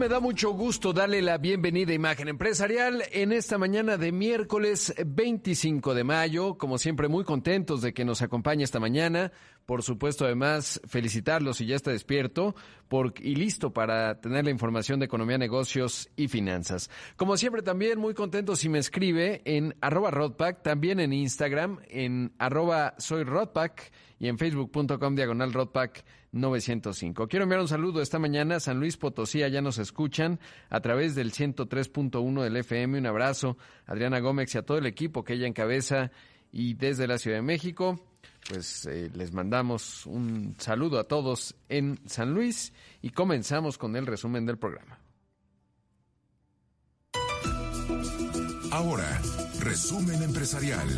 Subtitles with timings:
[0.00, 4.94] Me da mucho gusto darle la bienvenida a Imagen Empresarial en esta mañana de miércoles
[5.04, 6.56] 25 de mayo.
[6.56, 9.30] Como siempre, muy contentos de que nos acompañe esta mañana.
[9.70, 12.56] Por supuesto, además, felicitarlos si ya está despierto
[12.88, 16.90] por, y listo para tener la información de economía, negocios y finanzas.
[17.14, 22.32] Como siempre, también muy contentos si me escribe en arroba Rodpack, también en Instagram, en
[22.40, 23.24] arroba soy
[24.18, 27.28] y en facebook.com diagonal Rodpack 905.
[27.28, 31.14] Quiero enviar un saludo esta mañana a San Luis Potosí, ya nos escuchan a través
[31.14, 32.98] del 103.1 del FM.
[32.98, 36.10] Un abrazo Adriana Gómez y a todo el equipo que ella encabeza
[36.50, 38.09] y desde la Ciudad de México.
[38.48, 44.06] Pues eh, les mandamos un saludo a todos en San Luis y comenzamos con el
[44.06, 44.98] resumen del programa.
[48.72, 49.20] Ahora,
[49.60, 50.88] resumen empresarial.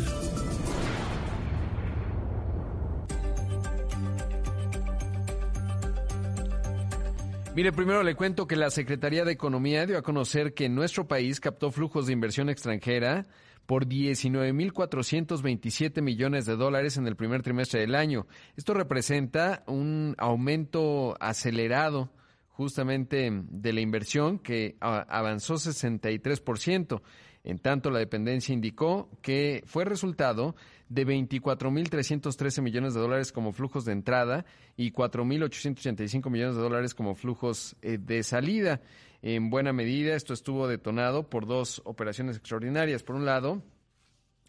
[7.55, 11.39] Mire, primero le cuento que la Secretaría de Economía dio a conocer que nuestro país
[11.39, 13.27] captó flujos de inversión extranjera
[13.65, 18.27] por 19.427 millones de dólares en el primer trimestre del año.
[18.57, 22.11] Esto representa un aumento acelerado
[22.49, 27.01] justamente de la inversión que avanzó 63%.
[27.45, 30.55] En tanto, la dependencia indicó que fue resultado
[30.87, 34.45] de 24.313 millones de dólares como flujos de entrada
[34.77, 38.81] y 4.885 millones de dólares como flujos eh, de salida.
[39.25, 43.03] En buena medida, esto estuvo detonado por dos operaciones extraordinarias.
[43.03, 43.63] Por un lado,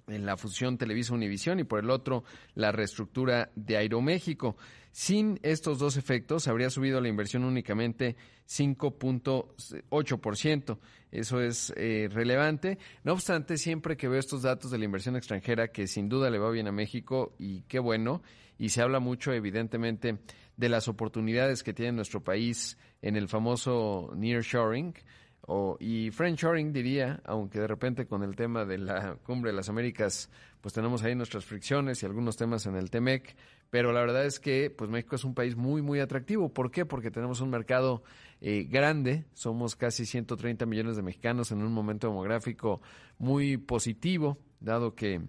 [0.08, 2.24] en la fusión Televisa Univisión y por el otro
[2.56, 4.56] la reestructura de Aeroméxico.
[4.90, 8.16] Sin estos dos efectos habría subido la inversión únicamente
[8.48, 10.78] 5.8%.
[11.12, 12.78] Eso es eh, relevante.
[13.04, 16.40] No obstante, siempre que veo estos datos de la inversión extranjera, que sin duda le
[16.40, 18.22] va bien a México y qué bueno,
[18.58, 20.18] y se habla mucho evidentemente
[20.56, 24.94] de las oportunidades que tiene nuestro país en el famoso nearshoring,
[25.42, 29.68] o, y friendshoring diría, aunque de repente con el tema de la cumbre de las
[29.68, 30.30] Américas,
[30.62, 33.36] pues tenemos ahí nuestras fricciones y algunos temas en el TEMEC,
[33.68, 36.48] pero la verdad es que pues México es un país muy, muy atractivo.
[36.48, 36.86] ¿Por qué?
[36.86, 38.02] Porque tenemos un mercado
[38.40, 42.80] eh, grande, somos casi 130 millones de mexicanos en un momento demográfico
[43.18, 45.20] muy positivo, dado que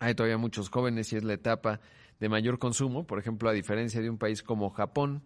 [0.00, 1.80] hay todavía muchos jóvenes y es la etapa
[2.18, 5.22] de mayor consumo, por ejemplo, a diferencia de un país como Japón,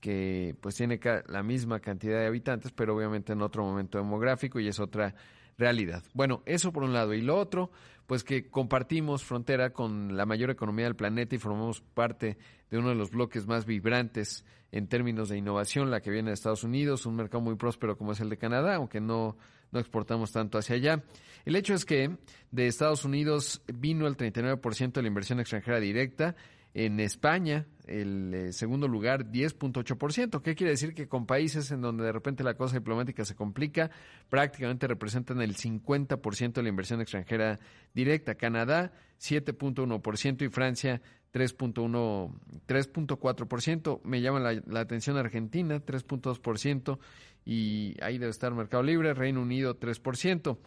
[0.00, 4.68] que pues tiene la misma cantidad de habitantes, pero obviamente en otro momento demográfico y
[4.68, 5.14] es otra
[5.58, 6.02] realidad.
[6.12, 7.14] Bueno, eso por un lado.
[7.14, 7.70] Y lo otro,
[8.06, 12.36] pues que compartimos frontera con la mayor economía del planeta y formamos parte
[12.70, 16.34] de uno de los bloques más vibrantes en términos de innovación, la que viene de
[16.34, 19.36] Estados Unidos, un mercado muy próspero como es el de Canadá, aunque no,
[19.70, 21.04] no exportamos tanto hacia allá.
[21.44, 22.16] El hecho es que
[22.50, 26.34] de Estados Unidos vino el 39% de la inversión extranjera directa,
[26.76, 30.42] en España, el eh, segundo lugar, 10.8%.
[30.42, 30.92] ¿Qué quiere decir?
[30.92, 33.90] Que con países en donde de repente la cosa diplomática se complica,
[34.28, 37.58] prácticamente representan el 50% de la inversión extranjera
[37.94, 38.34] directa.
[38.34, 41.00] Canadá, 7.1% y Francia,
[41.32, 42.38] 3.1,
[42.68, 44.00] 3.4%.
[44.04, 46.98] Me llama la, la atención Argentina, 3.2%.
[47.46, 50.58] Y ahí debe estar Mercado Libre, Reino Unido, 3%.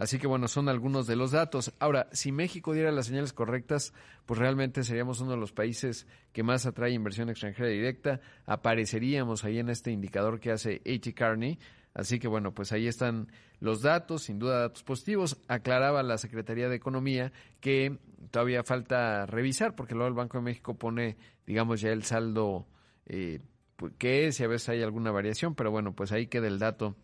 [0.00, 1.74] Así que bueno, son algunos de los datos.
[1.78, 3.92] Ahora, si México diera las señales correctas,
[4.24, 8.18] pues realmente seríamos uno de los países que más atrae inversión extranjera directa.
[8.46, 11.12] Apareceríamos ahí en este indicador que hace A.T.
[11.12, 11.58] Carney.
[11.92, 15.36] Así que bueno, pues ahí están los datos, sin duda datos positivos.
[15.48, 17.98] Aclaraba la Secretaría de Economía que
[18.30, 22.66] todavía falta revisar, porque luego el Banco de México pone, digamos, ya el saldo
[23.04, 23.40] eh,
[23.76, 26.58] pues, que es y a veces hay alguna variación, pero bueno, pues ahí queda el
[26.58, 26.96] dato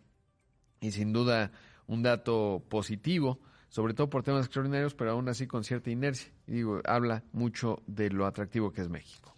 [0.81, 1.51] y sin duda
[1.87, 3.39] un dato positivo,
[3.69, 6.31] sobre todo por temas extraordinarios, pero aún así con cierta inercia.
[6.45, 9.35] Y digo, habla mucho de lo atractivo que es México.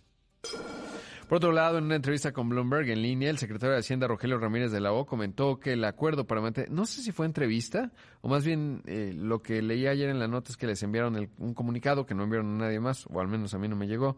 [1.29, 4.39] Por otro lado, en una entrevista con Bloomberg en línea, el secretario de Hacienda, Rogelio
[4.39, 7.91] Ramírez de la O, comentó que el acuerdo para mantener, no sé si fue entrevista,
[8.21, 11.29] o más bien eh, lo que leí ayer en la nota es que les enviaron
[11.37, 13.85] un comunicado que no enviaron a nadie más, o al menos a mí no me
[13.85, 14.17] llegó,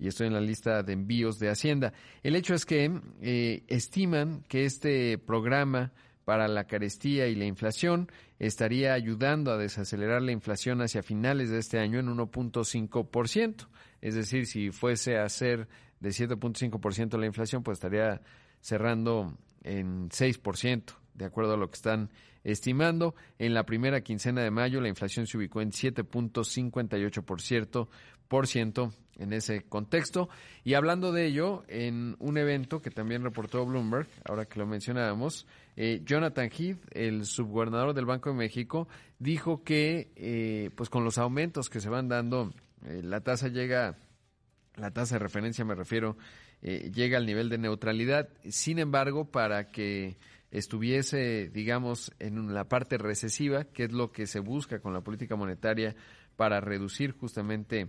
[0.00, 1.92] y estoy en la lista de envíos de Hacienda.
[2.24, 2.90] El hecho es que
[3.20, 5.92] eh, estiman que este programa
[6.28, 11.56] para la carestía y la inflación estaría ayudando a desacelerar la inflación hacia finales de
[11.56, 13.66] este año en 1.5%.
[14.02, 15.68] Es decir, si fuese a ser
[16.00, 18.20] de 7.5% la inflación, pues estaría
[18.60, 20.82] cerrando en 6%
[21.14, 22.10] de acuerdo a lo que están
[22.44, 23.14] estimando.
[23.38, 27.88] En la primera quincena de mayo la inflación se ubicó en 7.58%
[28.28, 30.28] por ciento en ese contexto.
[30.64, 35.46] Y hablando de ello, en un evento que también reportó Bloomberg, ahora que lo mencionábamos,
[35.76, 38.88] eh, Jonathan Heath, el subgobernador del Banco de México,
[39.18, 42.52] dijo que eh, pues con los aumentos que se van dando,
[42.84, 43.98] eh, la tasa llega,
[44.76, 46.16] la tasa de referencia me refiero,
[46.60, 48.30] llega al nivel de neutralidad.
[48.48, 50.18] Sin embargo, para que
[50.50, 55.36] estuviese, digamos, en la parte recesiva, que es lo que se busca con la política
[55.36, 55.94] monetaria
[56.36, 57.88] para reducir justamente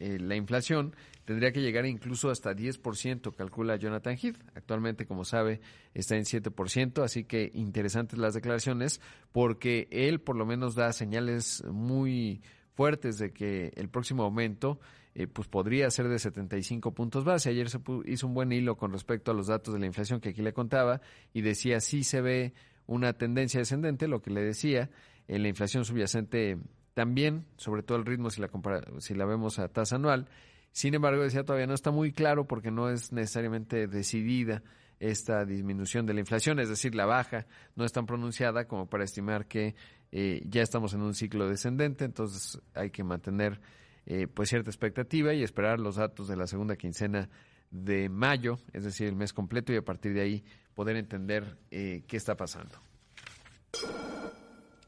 [0.00, 4.38] eh, la inflación tendría que llegar incluso hasta 10%, calcula Jonathan Heath.
[4.54, 5.60] Actualmente, como sabe,
[5.94, 9.00] está en 7%, así que interesantes las declaraciones
[9.30, 12.42] porque él por lo menos da señales muy
[12.74, 14.80] fuertes de que el próximo aumento
[15.14, 17.50] eh, pues podría ser de 75 puntos base.
[17.50, 20.30] Ayer se hizo un buen hilo con respecto a los datos de la inflación que
[20.30, 21.02] aquí le contaba
[21.34, 22.54] y decía sí se ve
[22.86, 24.90] una tendencia descendente, lo que le decía,
[25.28, 26.58] en la inflación subyacente
[26.94, 28.50] también, sobre todo el ritmo si la,
[28.98, 30.28] si la vemos a tasa anual.
[30.72, 34.62] Sin embargo, decía, todavía no está muy claro porque no es necesariamente decidida
[35.00, 39.02] esta disminución de la inflación, es decir, la baja no es tan pronunciada como para
[39.02, 39.74] estimar que
[40.12, 43.60] eh, ya estamos en un ciclo descendente, entonces hay que mantener
[44.04, 47.30] eh, pues cierta expectativa y esperar los datos de la segunda quincena
[47.70, 50.44] de mayo, es decir, el mes completo y a partir de ahí
[50.74, 52.78] poder entender eh, qué está pasando.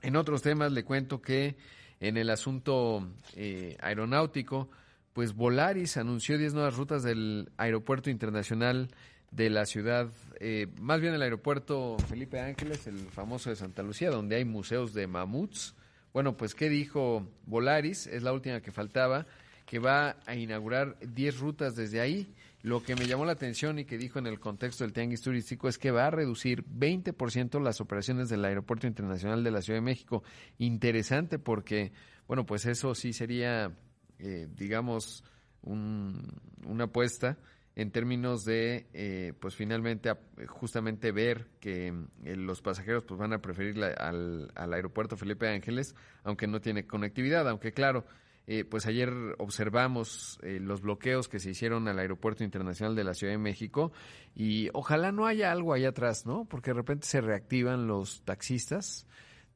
[0.03, 1.57] En otros temas le cuento que
[2.03, 4.69] en el asunto eh, aeronáutico,
[5.13, 8.89] pues Volaris anunció 10 nuevas rutas del aeropuerto internacional
[9.31, 10.11] de la ciudad,
[10.41, 14.93] eh, más bien el aeropuerto Felipe Ángeles, el famoso de Santa Lucía, donde hay museos
[14.95, 15.77] de mamuts.
[16.13, 18.09] Bueno, pues ¿qué dijo Volaris?
[18.09, 19.25] Es la última que faltaba,
[19.65, 23.85] que va a inaugurar 10 rutas desde ahí lo que me llamó la atención y
[23.85, 27.81] que dijo en el contexto del tianguis turístico es que va a reducir 20% las
[27.81, 30.23] operaciones del Aeropuerto Internacional de la Ciudad de México.
[30.59, 31.93] Interesante porque,
[32.29, 33.73] bueno, pues eso sí sería,
[34.21, 35.25] eh, digamos,
[35.63, 37.37] una apuesta
[37.75, 40.13] en términos de, eh, pues finalmente,
[40.47, 41.89] justamente ver que
[42.25, 47.49] eh, los pasajeros pues van a preferir al aeropuerto Felipe Ángeles, aunque no tiene conectividad,
[47.49, 48.05] aunque claro,
[48.49, 53.15] eh, pues ayer observamos eh, los bloqueos que se hicieron al Aeropuerto Internacional de la
[53.15, 53.93] Ciudad de México
[54.35, 56.45] y ojalá no haya algo allá atrás, ¿no?
[56.47, 59.07] Porque de repente se reactivan los taxistas.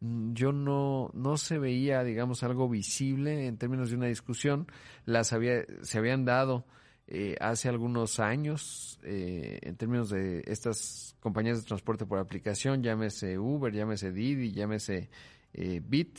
[0.01, 4.69] Mm, yo no, no se veía, digamos, algo visible en términos de una discusión.
[5.05, 6.65] Las había, se habían dado
[7.09, 13.73] eh, hace algunos años en términos de estas compañías de transporte por aplicación, llámese Uber,
[13.73, 15.09] llámese Didi, llámese
[15.53, 16.19] Bit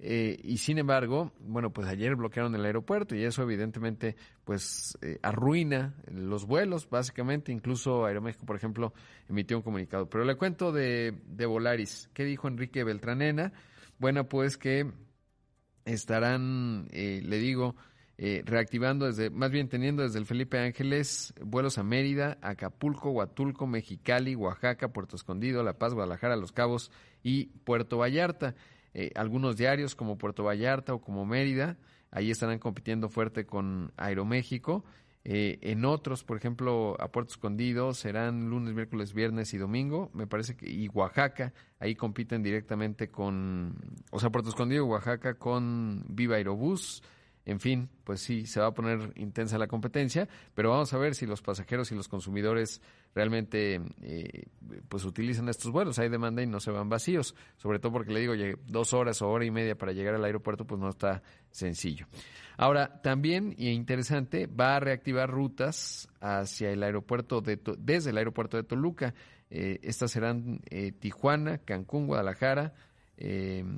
[0.00, 5.18] eh, y sin embargo, bueno, pues ayer bloquearon el aeropuerto y eso evidentemente pues eh,
[5.22, 7.52] arruina los vuelos, básicamente.
[7.52, 8.92] Incluso Aeroméxico, por ejemplo,
[9.28, 10.08] emitió un comunicado.
[10.08, 12.10] Pero le cuento de, de Volaris.
[12.12, 13.52] ¿Qué dijo Enrique Beltranena?
[13.98, 14.90] Bueno, pues que
[15.84, 17.76] estarán, eh, le digo,
[18.16, 24.34] reactivando desde, más bien teniendo desde el Felipe Ángeles vuelos a Mérida, Acapulco, Huatulco, Mexicali,
[24.34, 26.90] Oaxaca, Puerto Escondido, La Paz, Guadalajara, Los Cabos
[27.22, 28.54] y Puerto Vallarta.
[28.94, 31.76] Eh, algunos diarios como Puerto Vallarta o como Mérida,
[32.10, 34.84] ahí estarán compitiendo fuerte con Aeroméxico.
[35.26, 40.26] Eh, en otros, por ejemplo, a Puerto Escondido serán lunes, miércoles, viernes y domingo, me
[40.26, 43.74] parece que, y Oaxaca, ahí compiten directamente con,
[44.10, 47.02] o sea, Puerto Escondido y Oaxaca con Viva Aerobús,
[47.46, 51.14] en fin, pues sí, se va a poner intensa la competencia, pero vamos a ver
[51.14, 52.80] si los pasajeros y los consumidores
[53.14, 54.46] realmente eh,
[54.88, 55.98] pues utilizan estos vuelos.
[55.98, 58.32] Hay demanda y no se van vacíos, sobre todo porque le digo,
[58.66, 62.06] dos horas o hora y media para llegar al aeropuerto, pues no está sencillo.
[62.56, 68.56] Ahora, también, y interesante, va a reactivar rutas hacia el aeropuerto de, desde el aeropuerto
[68.56, 69.12] de Toluca.
[69.50, 72.72] Eh, estas serán eh, Tijuana, Cancún, Guadalajara,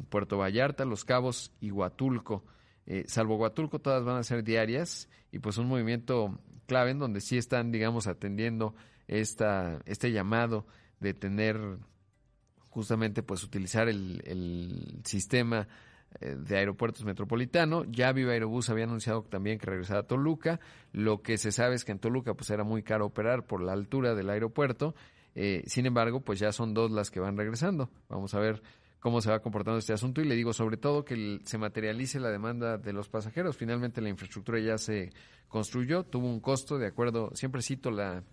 [0.09, 2.45] Puerto Vallarta, Los Cabos y Huatulco.
[2.87, 7.21] Eh, salvo Huatulco, todas van a ser diarias y pues un movimiento clave en donde
[7.21, 8.75] sí están, digamos, atendiendo
[9.09, 10.67] esta, este llamado
[11.01, 11.79] de tener
[12.71, 15.67] justamente pues utilizar el, el sistema
[16.21, 17.85] eh, de aeropuertos metropolitano.
[17.85, 20.61] Ya Viva Aerobús había anunciado también que regresaba a Toluca.
[20.93, 23.73] Lo que se sabe es que en Toluca pues era muy caro operar por la
[23.73, 24.95] altura del aeropuerto.
[25.35, 27.91] Eh, sin embargo, pues ya son dos las que van regresando.
[28.09, 28.63] Vamos a ver
[29.07, 32.29] cómo se va comportando este asunto y le digo sobre todo que se materialice la
[32.29, 33.57] demanda de los pasajeros.
[33.57, 35.13] Finalmente la infraestructura ya se
[35.47, 38.25] construyó, tuvo un costo, de acuerdo, siempre cito la,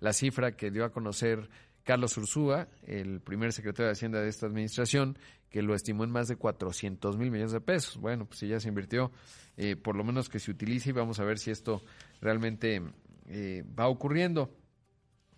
[0.00, 1.50] la cifra que dio a conocer
[1.84, 5.18] Carlos Ursúa, el primer secretario de Hacienda de esta administración,
[5.50, 7.98] que lo estimó en más de 400 mil millones de pesos.
[7.98, 9.12] Bueno, pues si ya se invirtió,
[9.58, 11.82] eh, por lo menos que se utilice y vamos a ver si esto
[12.22, 12.80] realmente
[13.26, 14.50] eh, va ocurriendo.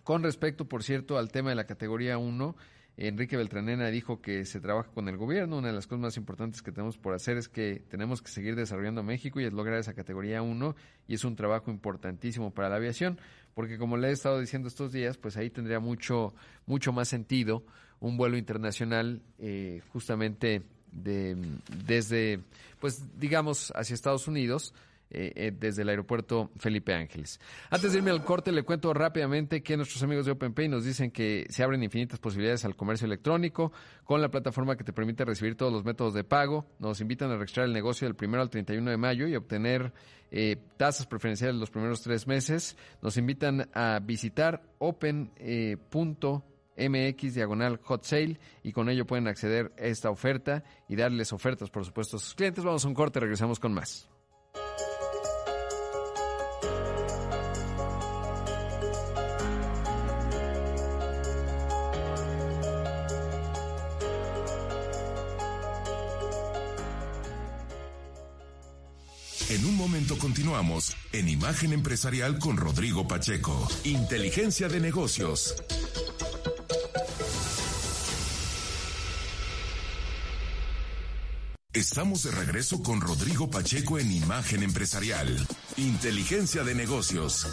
[0.05, 2.55] Con respecto, por cierto, al tema de la categoría 1,
[2.97, 5.59] Enrique Beltranena dijo que se trabaja con el gobierno.
[5.59, 8.55] Una de las cosas más importantes que tenemos por hacer es que tenemos que seguir
[8.55, 10.77] desarrollando México y es lograr esa categoría 1
[11.09, 13.19] y es un trabajo importantísimo para la aviación,
[13.55, 16.35] porque como le he estado diciendo estos días, pues ahí tendría mucho,
[16.67, 17.65] mucho más sentido
[18.01, 21.37] un vuelo internacional eh, justamente de,
[21.87, 22.41] desde,
[22.81, 24.73] pues digamos, hacia Estados Unidos
[25.15, 27.39] eh, eh, desde el aeropuerto Felipe Ángeles.
[27.71, 31.13] Antes de irme al corte, le cuento rápidamente que nuestros amigos de OpenPay nos dicen
[31.13, 35.57] que se abren infinitas posibilidades al comercio electrónico con la plataforma que te permite recibir
[35.57, 36.67] todos los métodos de pago.
[36.81, 39.93] Nos invitan a registrar el negocio del primero al 31 de mayo y obtener
[40.31, 42.77] eh, tasas preferenciales los primeros tres meses.
[43.01, 45.85] Nos invitan a visitar open.mx
[47.35, 51.85] diagonal hot sale y con ello pueden acceder a esta oferta y darles ofertas, por
[51.85, 52.65] supuesto, a sus clientes.
[52.65, 54.09] Vamos a un corte, regresamos con más.
[69.55, 73.69] En un momento continuamos en Imagen Empresarial con Rodrigo Pacheco.
[73.85, 75.55] Inteligencia de negocios.
[81.73, 85.47] Estamos de regreso con Rodrigo Pacheco en Imagen Empresarial.
[85.77, 87.47] Inteligencia de negocios.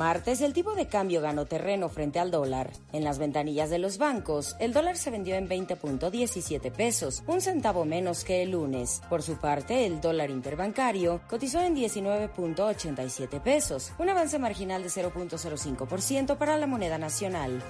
[0.00, 2.70] Martes el tipo de cambio ganó terreno frente al dólar.
[2.90, 7.84] En las ventanillas de los bancos, el dólar se vendió en 20.17 pesos, un centavo
[7.84, 9.02] menos que el lunes.
[9.10, 16.38] Por su parte, el dólar interbancario cotizó en 19.87 pesos, un avance marginal de 0.05%
[16.38, 17.62] para la moneda nacional.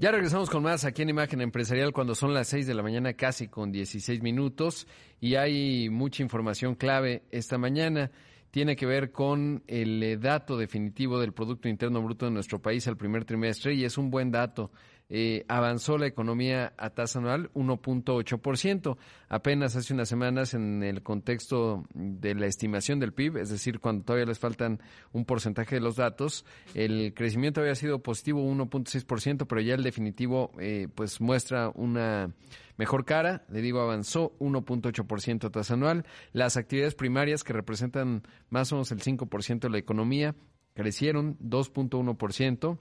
[0.00, 3.14] Ya regresamos con más aquí en Imagen Empresarial cuando son las 6 de la mañana
[3.14, 4.86] casi con 16 minutos
[5.20, 8.12] y hay mucha información clave esta mañana.
[8.52, 12.86] Tiene que ver con el eh, dato definitivo del Producto Interno Bruto de nuestro país
[12.86, 14.70] al primer trimestre y es un buen dato.
[15.10, 18.98] Eh, avanzó la economía a tasa anual 1.8%.
[19.30, 24.04] Apenas hace unas semanas en el contexto de la estimación del PIB, es decir, cuando
[24.04, 24.80] todavía les faltan
[25.12, 30.52] un porcentaje de los datos, el crecimiento había sido positivo 1.6%, pero ya el definitivo
[30.58, 32.34] eh, pues muestra una
[32.76, 36.04] mejor cara, le digo, avanzó 1.8% a tasa anual.
[36.32, 40.34] Las actividades primarias que representan más o menos el 5% de la economía
[40.74, 42.78] crecieron 2.1%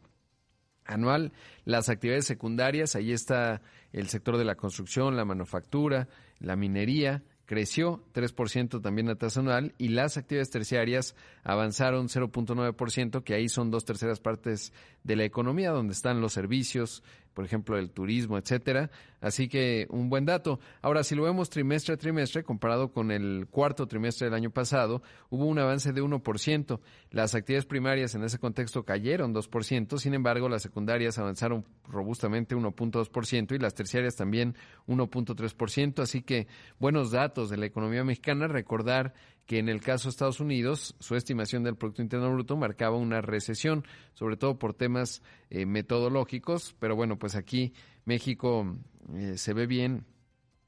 [0.87, 1.31] anual.
[1.65, 3.61] Las actividades secundarias, ahí está
[3.93, 6.07] el sector de la construcción, la manufactura,
[6.39, 13.33] la minería, creció 3% también a tasa anual y las actividades terciarias avanzaron 0.9%, que
[13.33, 17.03] ahí son dos terceras partes de la economía, donde están los servicios,
[17.37, 18.89] por ejemplo, el turismo, etcétera.
[19.21, 20.59] Así que un buen dato.
[20.81, 25.03] Ahora, si lo vemos trimestre a trimestre, comparado con el cuarto trimestre del año pasado,
[25.29, 26.79] hubo un avance de 1%.
[27.11, 33.55] Las actividades primarias en ese contexto cayeron 2%, sin embargo, las secundarias avanzaron robustamente 1.2%
[33.55, 34.55] y las terciarias también
[34.87, 36.01] 1.3%.
[36.01, 36.47] Así que
[36.79, 38.47] buenos datos de la economía mexicana.
[38.47, 39.13] Recordar
[39.47, 43.21] que en el caso de Estados Unidos, su estimación del Producto Interno Bruto marcaba una
[43.21, 47.73] recesión, sobre todo por temas eh, metodológicos, pero bueno, pues aquí
[48.05, 48.75] México
[49.15, 50.05] eh, se ve bien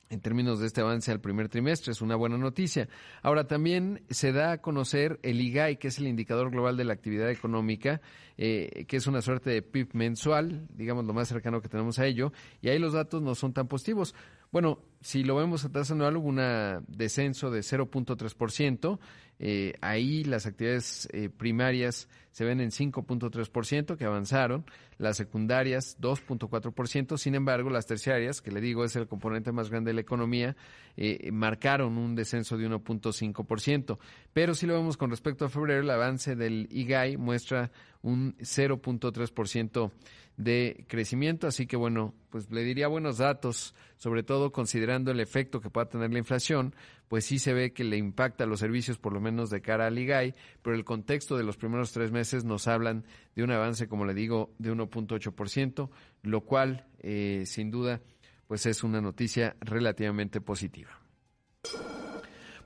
[0.09, 2.87] en términos de este avance al primer trimestre, es una buena noticia.
[3.21, 6.93] Ahora también se da a conocer el IGAI, que es el indicador global de la
[6.93, 8.01] actividad económica,
[8.37, 12.07] eh, que es una suerte de PIB mensual, digamos lo más cercano que tenemos a
[12.07, 12.31] ello,
[12.61, 14.15] y ahí los datos no son tan positivos.
[14.51, 18.99] Bueno, si lo vemos a tasa anual, hubo un descenso de 0.3%.
[19.41, 24.65] Eh, ahí las actividades eh, primarias se ven en 5.3%, que avanzaron.
[24.97, 27.17] Las secundarias, 2.4%.
[27.17, 30.57] Sin embargo, las terciarias, que le digo es el componente más grande de la economía,
[30.97, 33.99] eh, marcaron un descenso de 1.5%.
[34.33, 39.91] Pero si lo vemos con respecto a febrero, el avance del IGAI muestra un 0.3%
[40.39, 41.47] de crecimiento.
[41.47, 45.89] Así que bueno, pues le diría buenos datos, sobre todo considerando el efecto que pueda
[45.89, 46.73] tener la inflación,
[47.09, 49.87] pues sí se ve que le impacta a los servicios por lo menos de cara
[49.87, 53.03] al IGAI, pero el contexto de los primeros tres meses nos hablan
[53.35, 55.89] de un avance, como le digo, de 1.8%,
[56.23, 58.01] lo cual eh, sin duda
[58.47, 60.89] pues es una noticia relativamente positiva.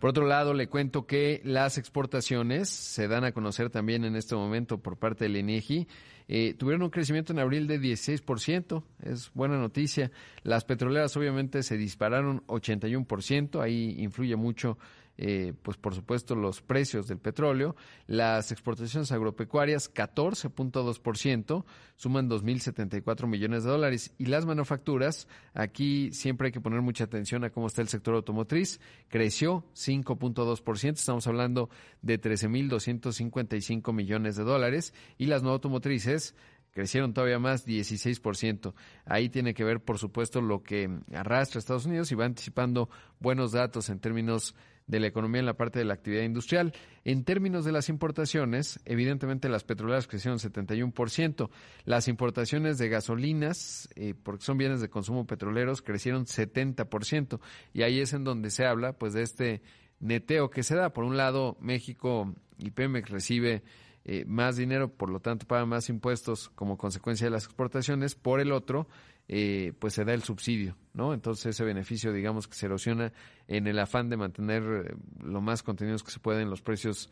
[0.04, 4.36] Por otro lado, le cuento que las exportaciones se dan a conocer también en este
[4.36, 5.88] momento por parte del INEGI
[6.28, 10.12] Eh, tuvieron un crecimiento en abril de 16%, es buena noticia.
[10.44, 14.78] Las petroleras obviamente se dispararon 81%, ahí influye mucho
[15.18, 17.76] eh, pues por supuesto los precios del petróleo.
[18.08, 21.66] Las exportaciones agropecuarias 14.2%,
[21.96, 24.14] suman 2.074 millones de dólares.
[24.18, 28.16] Y las manufacturas, aquí siempre hay que poner mucha atención a cómo está el sector
[28.16, 31.70] automotriz, creció 5.2%, estamos hablando
[32.02, 34.94] de 13.255 millones de dólares.
[35.18, 36.36] Y las no automotrices
[36.74, 38.74] crecieron todavía más, 16%.
[39.06, 42.90] Ahí tiene que ver, por supuesto, lo que arrastra Estados Unidos y va anticipando
[43.20, 44.56] buenos datos en términos
[44.88, 46.74] de la economía en la parte de la actividad industrial.
[47.04, 51.50] En términos de las importaciones, evidentemente las petroleras crecieron 71%,
[51.86, 57.40] las importaciones de gasolinas, eh, porque son bienes de consumo petroleros, crecieron 70%,
[57.74, 59.62] y ahí es en donde se habla pues de este
[60.00, 60.94] neteo que se da.
[60.94, 63.64] Por un lado, México y Pemex recibe
[64.06, 68.42] eh, más dinero, por lo tanto paga más impuestos como consecuencia de las exportaciones, por
[68.42, 68.88] el otro,
[69.28, 71.14] eh, pues se da el subsidio, ¿no?
[71.14, 73.14] Entonces ese beneficio, digamos, que se erosiona
[73.48, 77.10] en el afán de mantener eh, lo más contenidos que se pueden los precios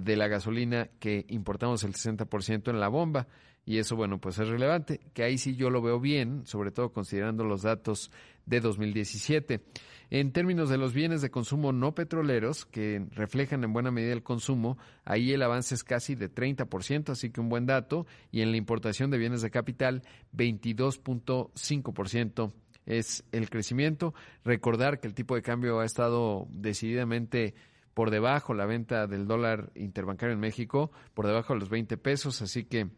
[0.00, 3.28] de la gasolina que importamos el 60% en la bomba.
[3.64, 6.92] Y eso, bueno, pues es relevante, que ahí sí yo lo veo bien, sobre todo
[6.92, 8.10] considerando los datos
[8.44, 9.62] de 2017.
[10.10, 14.24] En términos de los bienes de consumo no petroleros, que reflejan en buena medida el
[14.24, 18.50] consumo, ahí el avance es casi de 30%, así que un buen dato, y en
[18.50, 20.02] la importación de bienes de capital,
[20.36, 22.52] 22.5%
[22.84, 24.12] es el crecimiento.
[24.44, 27.54] Recordar que el tipo de cambio ha estado decididamente
[27.94, 32.42] por debajo, la venta del dólar interbancario en México, por debajo de los 20 pesos,
[32.42, 32.88] así que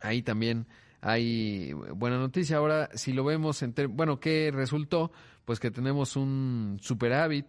[0.00, 0.66] ahí también
[1.00, 2.56] hay buena noticia.
[2.56, 5.12] Ahora, si lo vemos, en bueno, ¿qué resultó?
[5.44, 7.46] Pues que tenemos un superávit,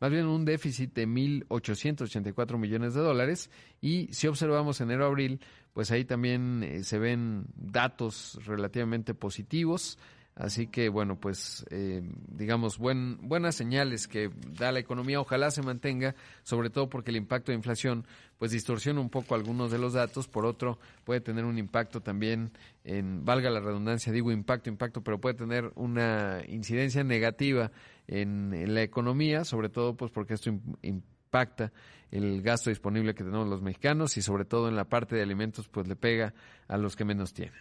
[0.00, 3.50] más bien un déficit de 1.884 millones de dólares.
[3.80, 5.40] Y si observamos enero-abril,
[5.72, 9.98] pues ahí también eh, se ven datos relativamente positivos.
[10.34, 15.20] Así que, bueno, pues, eh, digamos, buen, buenas señales que da la economía.
[15.20, 18.06] Ojalá se mantenga, sobre todo porque el impacto de inflación,
[18.38, 20.28] pues, distorsiona un poco algunos de los datos.
[20.28, 22.50] Por otro, puede tener un impacto también
[22.84, 27.70] en, valga la redundancia, digo impacto, impacto, pero puede tener una incidencia negativa
[28.06, 31.72] en, la economía, sobre todo, pues, porque esto impacta
[32.10, 35.68] el gasto disponible que tenemos los mexicanos y sobre todo en la parte de alimentos,
[35.68, 36.32] pues, le pega
[36.68, 37.60] a los que menos tienen.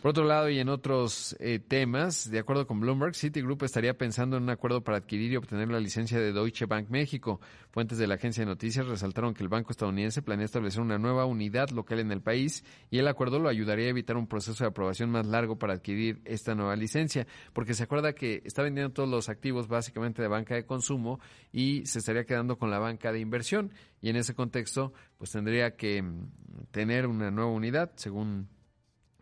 [0.00, 4.36] Por otro lado, y en otros eh, temas, de acuerdo con Bloomberg, Citigroup estaría pensando
[4.36, 7.40] en un acuerdo para adquirir y obtener la licencia de Deutsche Bank México.
[7.72, 11.24] Fuentes de la agencia de noticias resaltaron que el banco estadounidense planea establecer una nueva
[11.26, 14.68] unidad local en el país y el acuerdo lo ayudaría a evitar un proceso de
[14.68, 19.08] aprobación más largo para adquirir esta nueva licencia, porque se acuerda que está vendiendo todos
[19.08, 21.18] los activos básicamente de banca de consumo
[21.52, 25.74] y se estaría quedando con la banca de inversión y en ese contexto pues tendría
[25.74, 26.28] que mm,
[26.70, 28.46] tener una nueva unidad, según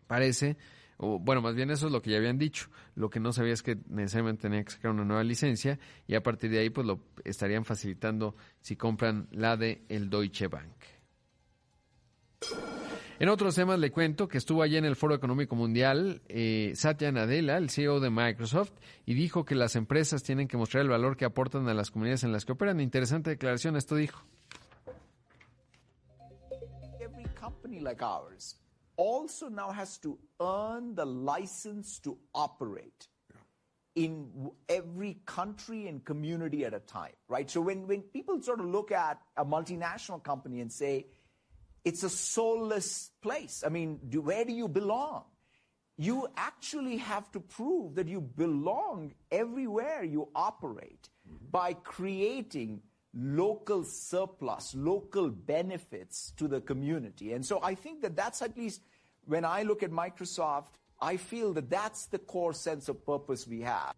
[0.07, 0.57] parece,
[0.97, 2.69] o bueno, más bien eso es lo que ya habían dicho.
[2.95, 6.23] Lo que no sabía es que necesariamente tenía que sacar una nueva licencia y a
[6.23, 10.73] partir de ahí pues lo estarían facilitando si compran la de el Deutsche Bank.
[13.19, 17.11] En otros temas le cuento que estuvo allí en el Foro Económico Mundial eh, Satya
[17.11, 18.73] Nadella, el CEO de Microsoft,
[19.07, 22.23] y dijo que las empresas tienen que mostrar el valor que aportan a las comunidades
[22.23, 22.79] en las que operan.
[22.79, 24.23] Interesante declaración, esto dijo.
[26.99, 28.59] Every company like ours
[28.97, 33.07] also now has to earn the license to operate
[33.95, 37.49] in every country and community at a time, right?
[37.49, 41.07] So when, when people sort of look at a multinational company and say,
[41.83, 45.23] it's a soulless place, I mean, do, where do you belong?
[45.97, 51.45] You actually have to prove that you belong everywhere you operate mm-hmm.
[51.49, 52.81] by creating
[53.17, 57.33] local surplus, local benefits to the community.
[57.33, 58.83] And so I think that that's at least,
[59.25, 63.61] when I look at Microsoft, I feel that that's the core sense of purpose we
[63.61, 63.93] have.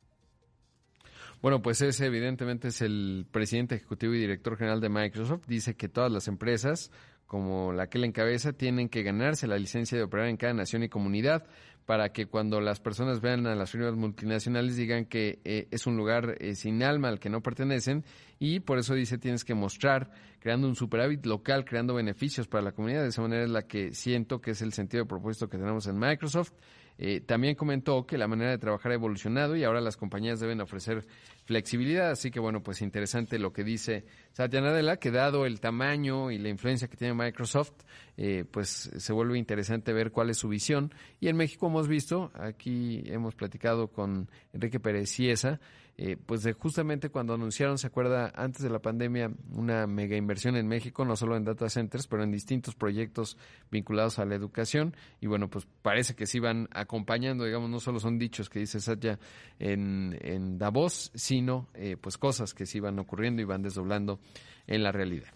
[1.41, 5.45] Bueno, pues ese evidentemente es el presidente ejecutivo y director general de Microsoft.
[5.47, 6.91] Dice que todas las empresas,
[7.29, 10.81] como la que le encabeza, tienen que ganarse la licencia de operar en cada nación
[10.81, 11.45] y comunidad
[11.85, 15.95] para que cuando las personas vean a las firmas multinacionales digan que eh, es un
[15.95, 18.03] lugar eh, sin alma al que no pertenecen
[18.39, 22.71] y por eso dice tienes que mostrar creando un superávit local, creando beneficios para la
[22.71, 23.03] comunidad.
[23.03, 25.85] De esa manera es la que siento que es el sentido de propósito que tenemos
[25.85, 26.53] en Microsoft.
[27.01, 30.59] Eh, también comentó que la manera de trabajar ha evolucionado y ahora las compañías deben
[30.59, 31.07] ofrecer
[31.45, 32.11] flexibilidad.
[32.11, 36.37] Así que, bueno, pues interesante lo que dice Satya Nadella, que dado el tamaño y
[36.37, 37.71] la influencia que tiene Microsoft,
[38.17, 40.93] eh, pues se vuelve interesante ver cuál es su visión.
[41.21, 45.61] Y en México hemos visto, aquí hemos platicado con Enrique Pérez Ciesa,
[46.01, 50.65] eh, pues justamente cuando anunciaron, se acuerda, antes de la pandemia, una mega inversión en
[50.65, 53.37] México, no solo en data centers, pero en distintos proyectos
[53.69, 54.95] vinculados a la educación.
[55.19, 58.79] Y bueno, pues parece que sí van acompañando, digamos, no solo son dichos que dice
[58.79, 59.19] Satya
[59.59, 64.21] en, en Davos, sino eh, pues cosas que sí van ocurriendo y van desdoblando
[64.67, 65.33] en la realidad.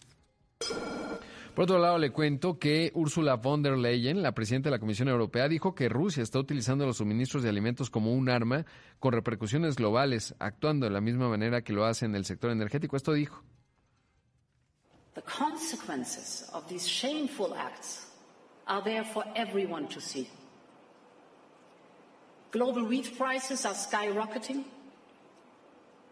[1.56, 5.08] Por otro lado, le cuento que Ursula von der Leyen, la presidenta de la Comisión
[5.08, 8.66] Europea, dijo que Rusia está utilizando los suministros de alimentos como un arma
[9.00, 12.98] con repercusiones globales, actuando de la misma manera que lo hace en el sector energético.
[12.98, 13.44] Esto dijo.
[15.14, 18.08] The consequences of these shameful acts
[18.66, 20.28] are there for everyone to see.
[22.52, 24.64] Global wheat prices are skyrocketing,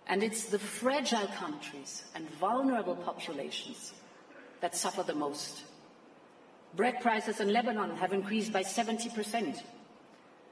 [0.08, 3.94] and it's the fragile countries and vulnerable populations
[4.62, 5.64] that suffer the most.
[6.76, 9.62] Bread prices in Lebanon have increased by 70%,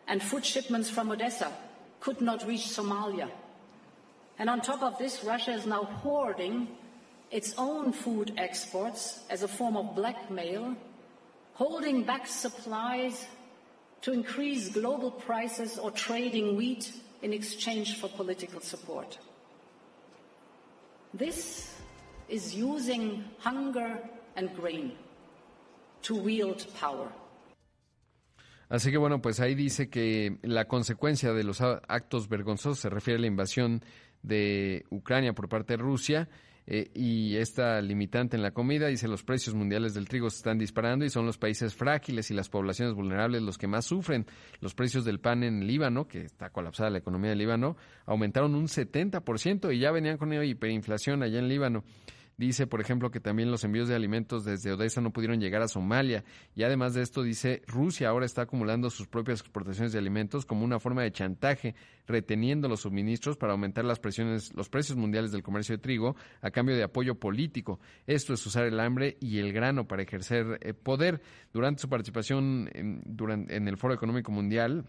[0.07, 1.51] and food shipments from Odessa
[2.01, 3.29] could not reach Somalia.
[4.37, 6.67] And on top of this, Russia is now hoarding
[7.31, 10.75] its own food exports as a form of blackmail,
[11.53, 13.27] holding back supplies
[14.01, 16.91] to increase global prices or trading wheat
[17.21, 19.19] in exchange for political support.
[21.13, 21.78] This
[22.29, 23.99] is using hunger
[24.35, 24.93] and grain
[26.03, 27.09] to wield power.
[28.69, 33.17] Así que bueno, pues ahí dice que la consecuencia de los actos vergonzosos se refiere
[33.17, 33.81] a la invasión
[34.21, 36.29] de Ucrania por parte de Rusia
[36.67, 38.87] eh, y esta limitante en la comida.
[38.87, 42.35] Dice los precios mundiales del trigo se están disparando y son los países frágiles y
[42.35, 44.27] las poblaciones vulnerables los que más sufren.
[44.61, 48.67] Los precios del pan en Líbano, que está colapsada la economía de Líbano, aumentaron un
[48.67, 51.83] 70% y ya venían con hiperinflación allá en Líbano.
[52.39, 55.67] Dice, por ejemplo, que también los envíos de alimentos desde Odessa no pudieron llegar a
[55.67, 56.23] Somalia.
[56.55, 60.63] Y además de esto, dice, Rusia ahora está acumulando sus propias exportaciones de alimentos como
[60.63, 61.75] una forma de chantaje,
[62.07, 66.49] reteniendo los suministros para aumentar las presiones, los precios mundiales del comercio de trigo a
[66.49, 67.81] cambio de apoyo político.
[68.07, 71.21] Esto es usar el hambre y el grano para ejercer eh, poder.
[71.51, 74.85] Durante su participación en, durante, en el Foro Económico Mundial,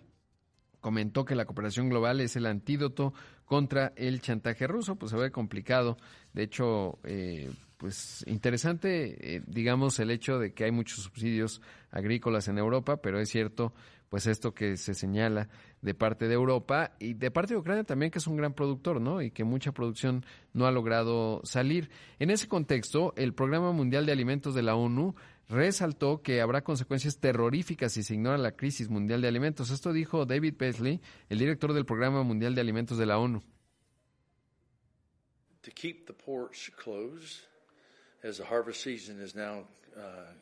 [0.80, 3.12] comentó que la cooperación global es el antídoto
[3.44, 5.96] contra el chantaje ruso, pues se ve complicado.
[6.32, 12.48] De hecho, eh, pues interesante, eh, digamos, el hecho de que hay muchos subsidios agrícolas
[12.48, 13.72] en Europa, pero es cierto,
[14.10, 15.48] pues esto que se señala
[15.80, 19.00] de parte de Europa y de parte de Ucrania también, que es un gran productor,
[19.00, 19.22] ¿no?
[19.22, 21.90] Y que mucha producción no ha logrado salir.
[22.18, 25.14] En ese contexto, el Programa Mundial de Alimentos de la ONU
[25.50, 29.70] resaltó que habrá consecuencias terroríficas si se ignora la crisis mundial de alimentos.
[29.70, 33.42] Esto dijo David Beasley, el director del Programa Mundial de Alimentos de la ONU.
[35.62, 37.40] To keep the ports closed
[38.22, 40.32] as the harvest season is now uh,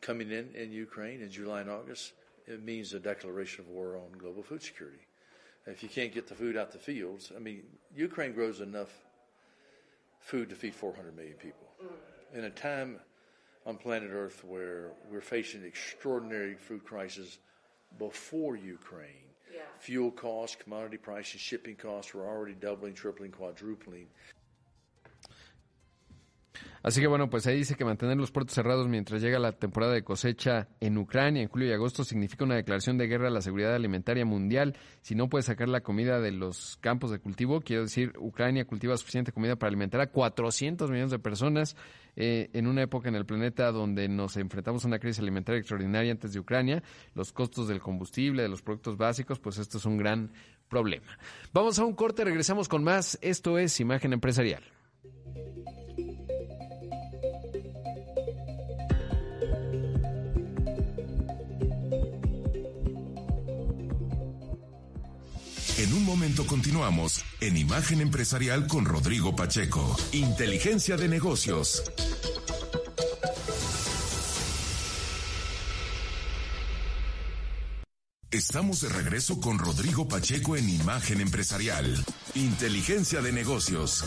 [0.00, 2.14] coming in in Ukraine in July and August,
[2.46, 5.04] it means a declaration of war on global food security.
[5.66, 7.64] If you can't get the food out the fields, I mean,
[7.94, 8.90] Ukraine grows enough
[10.20, 11.66] food to feed 400 million people.
[12.32, 12.98] In a time
[13.66, 17.38] on planet Earth where we're facing extraordinary food crisis
[17.98, 19.28] before Ukraine.
[19.52, 19.60] Yeah.
[19.80, 24.06] Fuel costs, commodity prices, shipping costs were already doubling, tripling, quadrupling.
[26.82, 29.92] Así que bueno, pues ahí dice que mantener los puertos cerrados mientras llega la temporada
[29.92, 33.42] de cosecha en Ucrania en julio y agosto significa una declaración de guerra a la
[33.42, 34.74] seguridad alimentaria mundial.
[35.02, 38.96] Si no puede sacar la comida de los campos de cultivo, quiero decir, Ucrania cultiva
[38.96, 41.76] suficiente comida para alimentar a 400 millones de personas
[42.16, 46.12] eh, en una época en el planeta donde nos enfrentamos a una crisis alimentaria extraordinaria
[46.12, 46.82] antes de Ucrania.
[47.14, 50.32] Los costos del combustible, de los productos básicos, pues esto es un gran
[50.68, 51.18] problema.
[51.52, 53.18] Vamos a un corte, regresamos con más.
[53.20, 54.62] Esto es Imagen Empresarial.
[66.10, 69.96] Momento continuamos en Imagen Empresarial con Rodrigo Pacheco.
[70.10, 71.84] Inteligencia de negocios.
[78.32, 82.04] Estamos de regreso con Rodrigo Pacheco en Imagen Empresarial.
[82.34, 84.04] Inteligencia de negocios.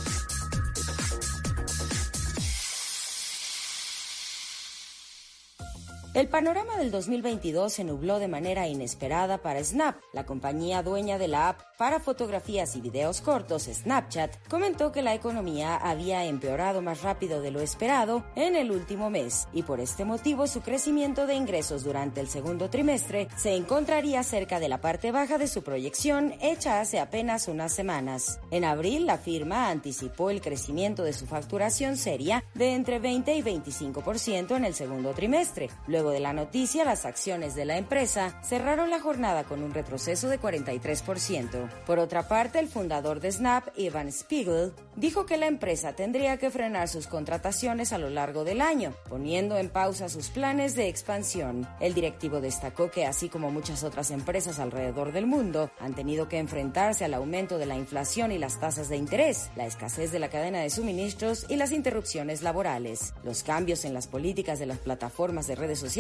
[6.14, 9.96] El panorama del 2022 se nubló de manera inesperada para Snap.
[10.14, 15.16] La compañía dueña de la app para fotografías y videos cortos, Snapchat, comentó que la
[15.16, 20.06] economía había empeorado más rápido de lo esperado en el último mes y por este
[20.06, 25.12] motivo su crecimiento de ingresos durante el segundo trimestre se encontraría cerca de la parte
[25.12, 28.40] baja de su proyección hecha hace apenas unas semanas.
[28.52, 33.42] En abril, la firma anticipó el crecimiento de su facturación seria de entre 20 y
[33.42, 35.72] 25% en el segundo trimestre.
[36.04, 40.28] Luego de la noticia, las acciones de la empresa cerraron la jornada con un retroceso
[40.28, 41.70] de 43%.
[41.86, 46.52] Por otra parte, el fundador de Snap, Ivan Spiegel, dijo que la empresa tendría que
[46.52, 51.66] frenar sus contrataciones a lo largo del año, poniendo en pausa sus planes de expansión.
[51.80, 56.38] El directivo destacó que, así como muchas otras empresas alrededor del mundo, han tenido que
[56.38, 60.30] enfrentarse al aumento de la inflación y las tasas de interés, la escasez de la
[60.30, 63.14] cadena de suministros y las interrupciones laborales.
[63.24, 65.93] Los cambios en las políticas de las plataformas de redes sociales,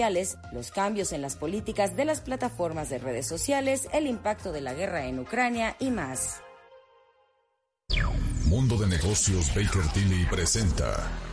[0.52, 4.74] los cambios en las políticas de las plataformas de redes sociales, el impacto de la
[4.74, 6.42] guerra en Ucrania y más.
[8.46, 11.33] Mundo de Negocios Baker Tilly presenta.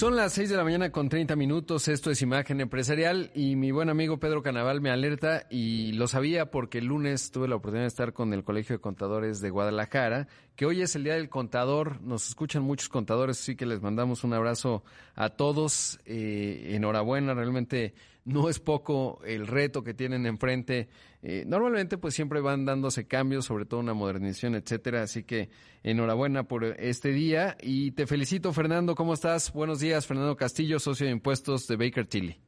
[0.00, 3.70] Son las 6 de la mañana con 30 minutos, esto es Imagen Empresarial y mi
[3.70, 7.82] buen amigo Pedro Canaval me alerta y lo sabía porque el lunes tuve la oportunidad
[7.82, 10.26] de estar con el Colegio de Contadores de Guadalajara,
[10.60, 14.24] que hoy es el Día del Contador, nos escuchan muchos contadores, así que les mandamos
[14.24, 17.94] un abrazo a todos, eh, enhorabuena, realmente
[18.26, 20.90] no es poco el reto que tienen enfrente.
[21.22, 25.48] Eh, normalmente pues siempre van dándose cambios, sobre todo una modernización, etcétera, así que
[25.82, 29.54] enhorabuena por este día y te felicito Fernando, ¿cómo estás?
[29.54, 32.38] Buenos días, Fernando Castillo, socio de impuestos de Baker Tilly.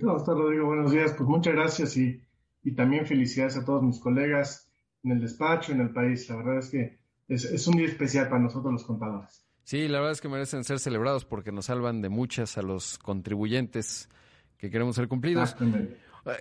[0.00, 0.66] ¿Cómo estás, Rodrigo?
[0.66, 2.20] Buenos días, pues muchas gracias y,
[2.64, 4.69] y también felicidades a todos mis colegas
[5.02, 6.28] en el despacho, en el país.
[6.28, 9.46] La verdad es que es, es un día especial para nosotros los contadores.
[9.64, 12.98] Sí, la verdad es que merecen ser celebrados porque nos salvan de muchas a los
[12.98, 14.08] contribuyentes
[14.56, 15.54] que queremos ser cumplidos.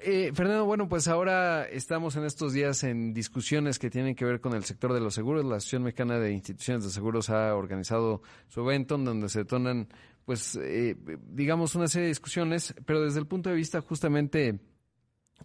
[0.03, 4.41] Eh, Fernando, bueno, pues ahora estamos en estos días en discusiones que tienen que ver
[4.41, 5.45] con el sector de los seguros.
[5.45, 9.87] La Asociación Mexicana de Instituciones de Seguros ha organizado su evento en donde se detonan,
[10.25, 14.59] pues, eh, digamos, una serie de discusiones, pero desde el punto de vista justamente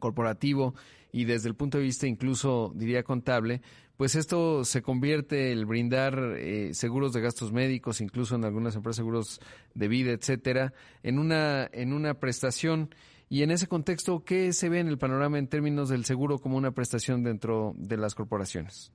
[0.00, 0.74] corporativo
[1.14, 3.62] y desde el punto de vista incluso, diría, contable,
[3.96, 8.96] pues esto se convierte el brindar eh, seguros de gastos médicos, incluso en algunas empresas
[8.96, 9.40] seguros
[9.74, 10.72] de vida, etcétera,
[11.04, 12.92] en una en una prestación
[13.28, 16.56] y en ese contexto, ¿qué se ve en el panorama en términos del seguro como
[16.56, 18.92] una prestación dentro de las corporaciones?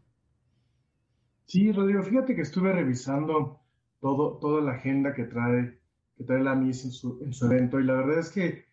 [1.45, 3.61] Sí, Rodrigo, fíjate que estuve revisando
[4.01, 5.79] todo toda la agenda que trae
[6.17, 8.65] que trae la MIS en su, en su evento y la verdad es que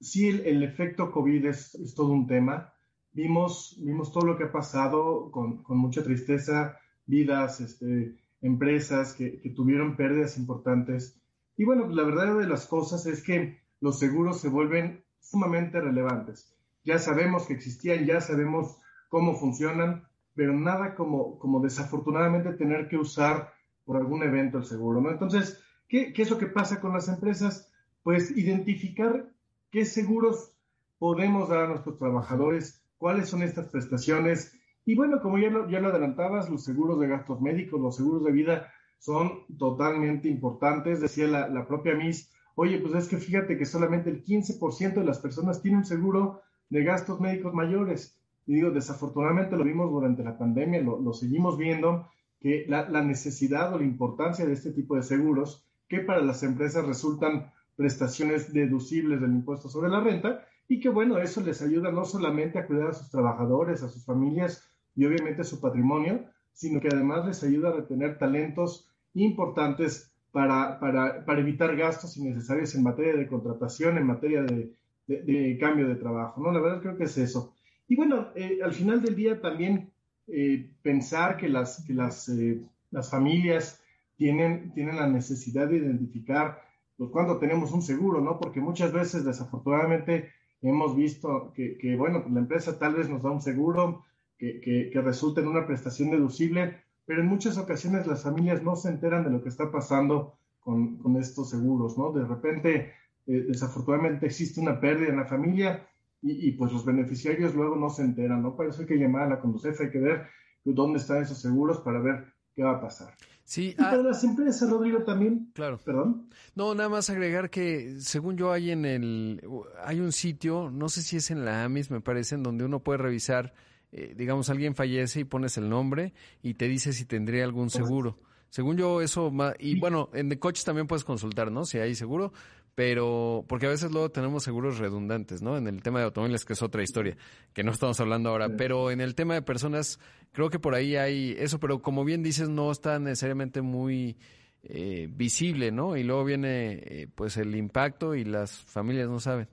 [0.00, 2.74] sí el, efecto COVID es, es todo un tema
[3.16, 9.40] vimos, vimos todo lo que ha pasado con, con mucha tristeza, vidas, este, empresas que,
[9.40, 11.18] que, tuvieron pérdidas importantes.
[11.56, 16.54] Y bueno, la verdad de las cosas es que los seguros se vuelven sumamente relevantes.
[16.84, 18.76] Ya sabemos que existían, ya sabemos
[19.08, 23.50] cómo funcionan, pero nada como, como desafortunadamente tener que usar
[23.86, 25.10] por algún evento el seguro, ¿no?
[25.10, 27.72] Entonces, ¿qué, ¿qué es lo que pasa con las empresas?
[28.02, 29.32] Pues identificar
[29.70, 30.52] qué seguros
[30.98, 34.58] podemos dar a nuestros trabajadores, cuáles son estas prestaciones.
[34.84, 38.24] Y bueno, como ya lo, ya lo adelantabas, los seguros de gastos médicos, los seguros
[38.24, 41.00] de vida son totalmente importantes.
[41.00, 45.04] Decía la, la propia MIS, oye, pues es que fíjate que solamente el 15% de
[45.04, 48.18] las personas tienen seguro de gastos médicos mayores.
[48.46, 52.08] Y digo, desafortunadamente lo vimos durante la pandemia, lo, lo seguimos viendo,
[52.40, 56.42] que la, la, necesidad o la importancia de este tipo de seguros, que para las
[56.42, 61.90] empresas resultan prestaciones deducibles del impuesto sobre la renta, y que bueno, eso les ayuda
[61.92, 66.80] no solamente a cuidar a sus trabajadores, a sus familias y obviamente su patrimonio, sino
[66.80, 72.82] que además les ayuda a retener talentos importantes para, para, para evitar gastos innecesarios en
[72.82, 74.72] materia de contratación, en materia de,
[75.06, 76.42] de, de, cambio de trabajo.
[76.42, 76.52] ¿no?
[76.52, 77.54] La verdad creo que es eso.
[77.88, 79.90] Y bueno, eh, al final del día también
[80.26, 83.80] eh, pensar que las, que las, eh, las familias
[84.16, 86.62] tienen, tienen la necesidad de identificar
[86.96, 88.38] pues, cuando tenemos un seguro, ¿no?
[88.38, 90.30] Porque muchas veces, desafortunadamente,
[90.62, 94.04] hemos visto que, bueno, la empresa tal vez nos da un seguro
[94.38, 98.88] que, que, resulta en una prestación deducible, pero en muchas ocasiones las familias no se
[98.88, 102.12] enteran de lo que está pasando con, con estos seguros, ¿no?
[102.12, 102.92] De repente,
[103.26, 105.86] eh, desafortunadamente existe una pérdida en la familia
[106.22, 108.56] y, pues los beneficiarios luego no se enteran, ¿no?
[108.56, 110.26] Para eso hay que llamar a la Conducef, hay que ver
[110.64, 113.14] dónde están esos seguros para ver qué va a pasar.
[113.44, 115.50] Sí, y para ah, las empresas, Rodrigo, también.
[115.54, 115.78] Claro.
[115.84, 116.28] Perdón.
[116.56, 119.40] No, nada más agregar que, según yo, hay en el.
[119.84, 122.80] Hay un sitio, no sé si es en la AMIS, me parece, en donde uno
[122.80, 123.54] puede revisar.
[123.92, 128.18] Eh, digamos, alguien fallece y pones el nombre y te dice si tendría algún seguro.
[128.50, 129.32] Según yo, eso.
[129.60, 131.64] Y bueno, en de coches también puedes consultar, ¿no?
[131.64, 132.32] Si hay seguro,
[132.76, 135.56] pero porque a veces luego tenemos seguros redundantes, ¿no?
[135.56, 137.16] En el tema de automóviles, que es otra historia,
[137.54, 139.98] que no estamos hablando ahora, pero en el tema de personas,
[140.32, 144.18] creo que por ahí hay eso, pero como bien dices, no está necesariamente muy
[144.62, 145.96] eh, visible, ¿no?
[145.96, 149.48] Y luego viene eh, pues el impacto y las familias no saben.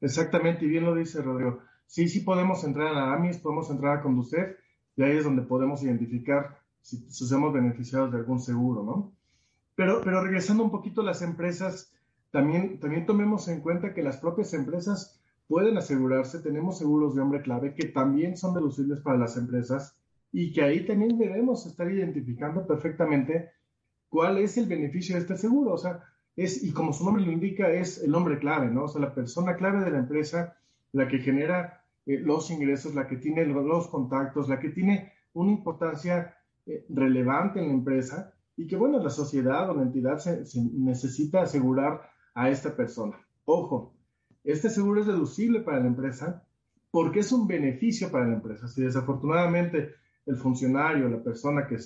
[0.00, 1.60] Exactamente, y bien lo dice Rodrigo.
[1.86, 4.56] Sí, sí podemos entrar a la AMIS, podemos entrar a Conducef
[4.96, 9.17] y ahí es donde podemos identificar si, si somos beneficiados de algún seguro, ¿no?
[9.78, 11.94] Pero, pero regresando un poquito a las empresas,
[12.32, 17.42] también, también tomemos en cuenta que las propias empresas pueden asegurarse, tenemos seguros de hombre
[17.42, 19.96] clave que también son deducibles para las empresas
[20.32, 23.52] y que ahí también debemos estar identificando perfectamente
[24.08, 25.74] cuál es el beneficio de este seguro.
[25.74, 26.02] O sea,
[26.34, 28.86] es, y como su nombre lo indica, es el hombre clave, ¿no?
[28.86, 30.56] O sea, la persona clave de la empresa,
[30.90, 35.52] la que genera eh, los ingresos, la que tiene los contactos, la que tiene una
[35.52, 36.36] importancia
[36.66, 40.42] eh, relevante en la empresa y que, bueno, la sociedad o la entidad se,
[40.72, 43.16] necesita asegurar a esta persona.
[43.44, 43.94] Ojo,
[44.42, 46.44] este seguro es deducible para la empresa
[46.90, 48.66] porque es un beneficio para la empresa.
[48.66, 49.94] Si desafortunadamente
[50.26, 51.76] el funcionario, la persona que,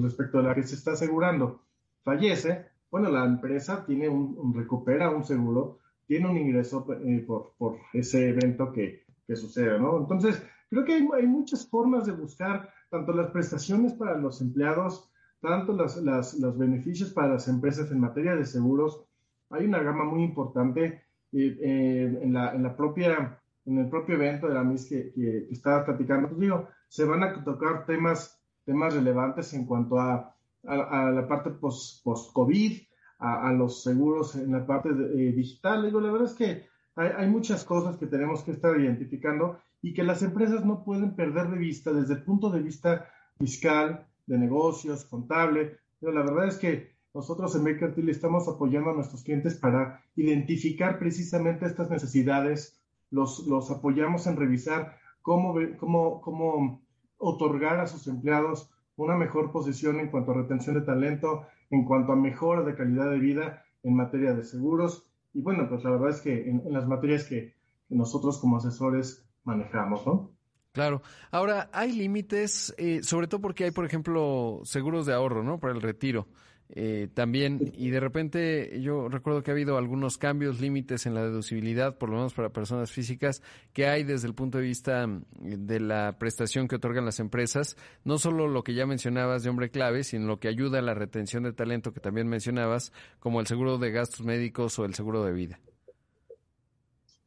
[0.00, 1.60] respecto a la que se está asegurando
[2.02, 7.76] fallece, bueno, la empresa tiene un, recupera un seguro, tiene un ingreso eh, por, por,
[7.92, 9.98] ese evento que, que, sucede, ¿no?
[9.98, 15.10] Entonces, creo que hay, hay, muchas formas de buscar tanto las prestaciones para los empleados
[15.44, 19.04] tanto las, los beneficios para las empresas en materia de seguros,
[19.50, 21.02] hay una gama muy importante
[21.32, 25.12] eh, eh, en, la, en, la, propia, en el propio evento de la MIS que,
[25.12, 26.28] que, estaba platicando.
[26.28, 30.34] Pues digo, se van a tocar temas, temas relevantes en cuanto a,
[30.66, 32.80] a, la parte post-COVID,
[33.18, 35.84] a, los seguros en la parte eh, digital.
[35.84, 39.92] Digo, la verdad es que hay, hay muchas cosas que tenemos que estar identificando y
[39.92, 44.38] que las empresas no pueden perder de vista desde el punto de vista fiscal, de
[44.38, 45.78] negocios, contable.
[46.00, 50.98] Pero la verdad es que nosotros en Mercantil estamos apoyando a nuestros clientes para identificar
[50.98, 56.82] precisamente estas necesidades, los, los apoyamos en revisar cómo, cómo, cómo
[57.18, 62.12] otorgar a sus empleados una mejor posición en cuanto a retención de talento, en cuanto
[62.12, 65.08] a mejora de calidad de vida en materia de seguros.
[65.32, 67.54] Y bueno, pues la verdad es que en, las materias que,
[67.88, 70.33] que nosotros como asesores manejamos, ¿no?
[70.74, 71.02] Claro.
[71.30, 75.60] Ahora, hay límites, eh, sobre todo porque hay, por ejemplo, seguros de ahorro, ¿no?
[75.60, 76.26] Para el retiro.
[76.68, 81.22] Eh, también, y de repente yo recuerdo que ha habido algunos cambios, límites en la
[81.22, 83.40] deducibilidad, por lo menos para personas físicas,
[83.72, 87.76] que hay desde el punto de vista mm, de la prestación que otorgan las empresas,
[88.02, 90.94] no solo lo que ya mencionabas de hombre clave, sino lo que ayuda a la
[90.94, 95.24] retención de talento que también mencionabas, como el seguro de gastos médicos o el seguro
[95.24, 95.60] de vida.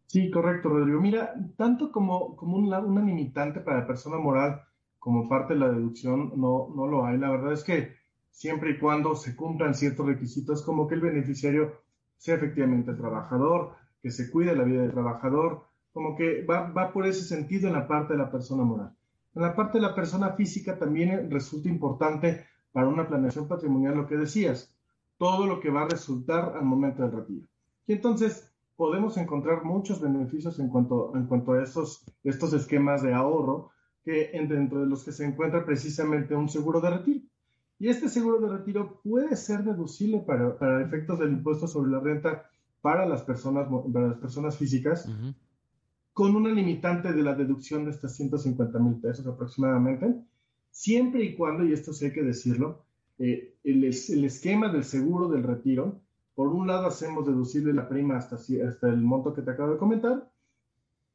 [0.08, 1.02] Sí, correcto, Rodrigo.
[1.02, 4.62] Mira, tanto como, como una, limitante para la persona moral
[5.00, 7.18] como parte de la deducción, no, no lo hay.
[7.18, 7.94] La verdad es que
[8.32, 11.82] siempre y cuando se cumplan ciertos requisitos, como que el beneficiario
[12.18, 17.06] sea efectivamente trabajador, que se cuide la vida del trabajador, como que va, va por
[17.06, 18.96] ese sentido en la parte de la persona moral.
[19.36, 24.08] En la parte de la persona física también resulta importante para una planeación patrimonial lo
[24.08, 24.74] que decías,
[25.18, 27.48] todo lo que va a resultar al momento del retiro.
[27.88, 33.14] Y entonces, podemos encontrar muchos beneficios en cuanto, en cuanto a estos, estos esquemas de
[33.14, 33.72] ahorro,
[34.06, 37.26] que dentro de los que se encuentra precisamente un seguro de retiro.
[37.80, 42.00] Y este seguro de retiro puede ser deducible para, para efectos del impuesto sobre la
[42.00, 42.50] renta
[42.82, 45.10] para las personas, para las personas físicas,
[46.14, 50.16] con una limitante de la deducción de hasta 150 mil pesos aproximadamente,
[50.70, 52.86] siempre y cuando, y esto sí hay que decirlo,
[53.20, 56.00] eh, el, el esquema del seguro del retiro
[56.38, 58.38] por un lado hacemos deducible la prima hasta,
[58.84, 60.30] el monto que te acabo de comentar,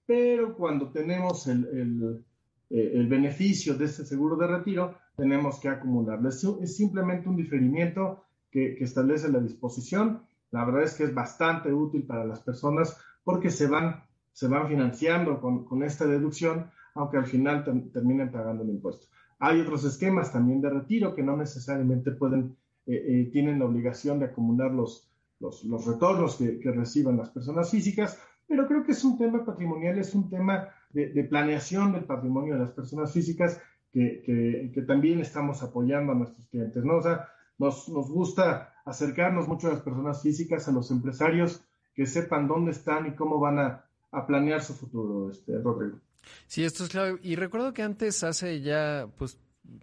[0.04, 2.24] pero cuando tenemos el, el,
[2.68, 6.28] eh, el beneficio de este seguro de retiro, tenemos que acumularlo.
[6.28, 10.24] Es, es simplemente un diferimiento que, que, establece la disposición.
[10.50, 14.02] La verdad es que es bastante útil para las personas porque se van,
[14.34, 19.06] financiando con, con esta deducción, aunque al final terminen pagando el impuesto.
[19.38, 22.56] Hay otros esquemas también de retiro que no necesariamente pueden,
[22.86, 25.11] eh, eh, tienen la obligación de acumular los,
[25.42, 30.14] los, retornos que, reciban las personas físicas, pero creo que es un tema patrimonial, es
[30.14, 33.60] un tema de, planeación del patrimonio de las personas físicas
[33.92, 36.96] que, también estamos apoyando a nuestros clientes, ¿no?
[36.96, 37.28] O sea,
[37.58, 41.62] nos, gusta acercarnos mucho a las personas físicas, a los empresarios,
[41.94, 43.84] que sepan dónde están y cómo van a,
[44.26, 45.98] planear su futuro, este, Rodrigo.
[46.46, 47.18] Sí, esto es clave.
[47.22, 49.38] Y recuerdo que antes, hace ya, pues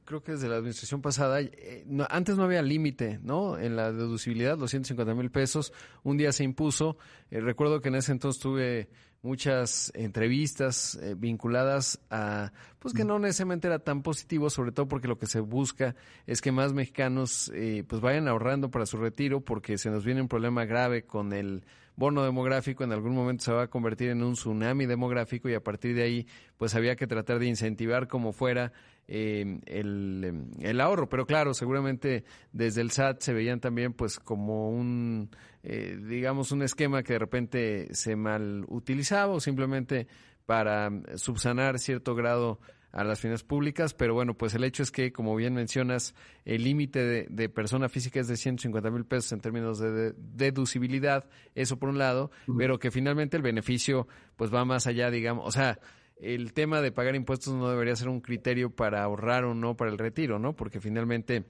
[0.06, 3.58] creo que desde la administración pasada, eh, antes no había límite, ¿no?
[3.58, 6.98] En la deducibilidad, los 150 mil pesos, un día se impuso.
[7.32, 8.90] Eh, recuerdo que en ese entonces tuve
[9.22, 15.10] muchas entrevistas eh, vinculadas a, pues que no necesariamente era tan positivo, sobre todo porque
[15.10, 17.52] lo que se busca es que más mexicanos
[17.88, 21.66] pues vayan ahorrando para su retiro, porque se nos viene un problema grave con el
[21.98, 25.62] bono demográfico, en algún momento se va a convertir en un tsunami demográfico y a
[25.62, 28.72] partir de ahí pues había que tratar de incentivar como fuera
[29.12, 31.10] eh, el, el, ahorro.
[31.10, 35.32] Pero claro, seguramente desde el SAT se veían también pues como un,
[35.64, 40.08] eh, digamos, un esquema que de repente se mal utilizaba o simplemente
[40.46, 42.60] para subsanar cierto grado
[42.92, 46.64] a las finanzas públicas, pero bueno, pues el hecho es que, como bien mencionas, el
[46.64, 51.90] límite de, persona física es de 150 mil pesos en términos de, deducibilidad, eso por
[51.90, 55.80] un lado, pero que finalmente el beneficio pues va más allá, digamos, o sea,
[56.20, 59.92] el tema de pagar impuestos no debería ser un criterio para ahorrar o no para
[59.92, 60.56] el retiro, ¿no?
[60.56, 61.46] Porque finalmente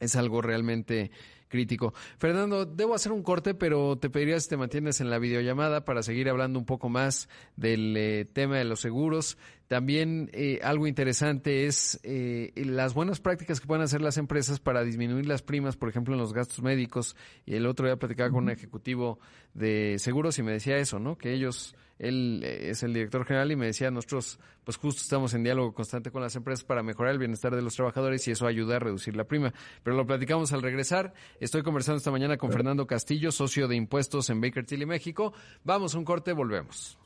[0.00, 1.10] es algo realmente
[1.48, 1.94] crítico.
[2.18, 6.02] Fernando, debo hacer un corte, pero te pediría si te mantienes en la videollamada para
[6.02, 9.38] seguir hablando un poco más del eh, tema de los seguros.
[9.68, 14.84] También eh, algo interesante es eh, las buenas prácticas que pueden hacer las empresas para
[14.84, 17.16] disminuir las primas, por ejemplo, en los gastos médicos.
[17.44, 19.18] Y el otro día platicaba con un ejecutivo
[19.54, 21.18] de seguros y me decía eso, ¿no?
[21.18, 25.32] Que ellos él eh, es el director general y me decía, nosotros pues justo estamos
[25.34, 28.46] en diálogo constante con las empresas para mejorar el bienestar de los trabajadores y eso
[28.46, 29.52] ayuda a reducir la prima.
[29.82, 31.14] Pero lo platicamos al regresar.
[31.40, 35.32] Estoy conversando esta mañana con Fernando Castillo, socio de impuestos en Baker Tilly, México.
[35.64, 36.98] Vamos a un corte, volvemos.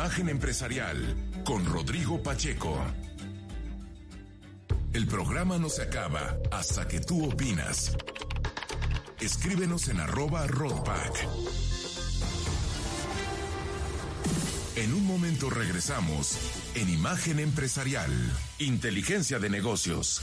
[0.00, 2.74] Imagen Empresarial con Rodrigo Pacheco.
[4.94, 7.98] El programa no se acaba hasta que tú opinas.
[9.20, 11.28] Escríbenos en arroba roadpack.
[14.76, 16.38] En un momento regresamos
[16.76, 18.10] en Imagen Empresarial,
[18.58, 20.22] Inteligencia de Negocios.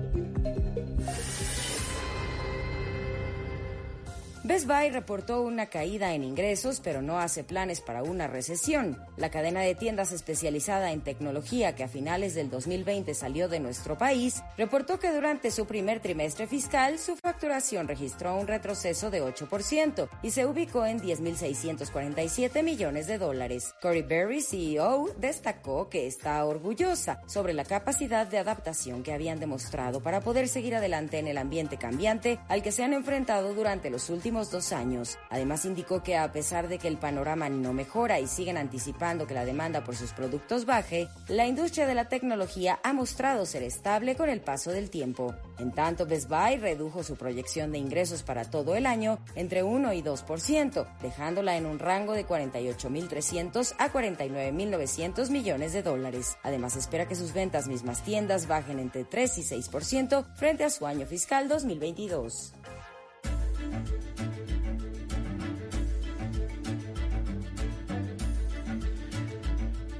[4.43, 8.97] Best Buy reportó una caída en ingresos, pero no hace planes para una recesión.
[9.15, 13.99] La cadena de tiendas especializada en tecnología que a finales del 2020 salió de nuestro
[13.99, 20.09] país, reportó que durante su primer trimestre fiscal su facturación registró un retroceso de 8%
[20.23, 23.75] y se ubicó en 10.647 millones de dólares.
[23.79, 30.01] Corey Berry, CEO, destacó que está orgullosa sobre la capacidad de adaptación que habían demostrado
[30.01, 34.09] para poder seguir adelante en el ambiente cambiante al que se han enfrentado durante los
[34.09, 35.19] últimos dos años.
[35.29, 39.33] Además indicó que a pesar de que el panorama no mejora y siguen anticipando que
[39.33, 44.15] la demanda por sus productos baje, la industria de la tecnología ha mostrado ser estable
[44.15, 45.35] con el paso del tiempo.
[45.59, 49.93] En tanto, Best Buy redujo su proyección de ingresos para todo el año entre 1
[49.93, 56.37] y 2%, dejándola en un rango de 48.300 a 49.900 millones de dólares.
[56.43, 60.85] Además, espera que sus ventas mismas tiendas bajen entre 3 y 6% frente a su
[60.85, 62.53] año fiscal 2022.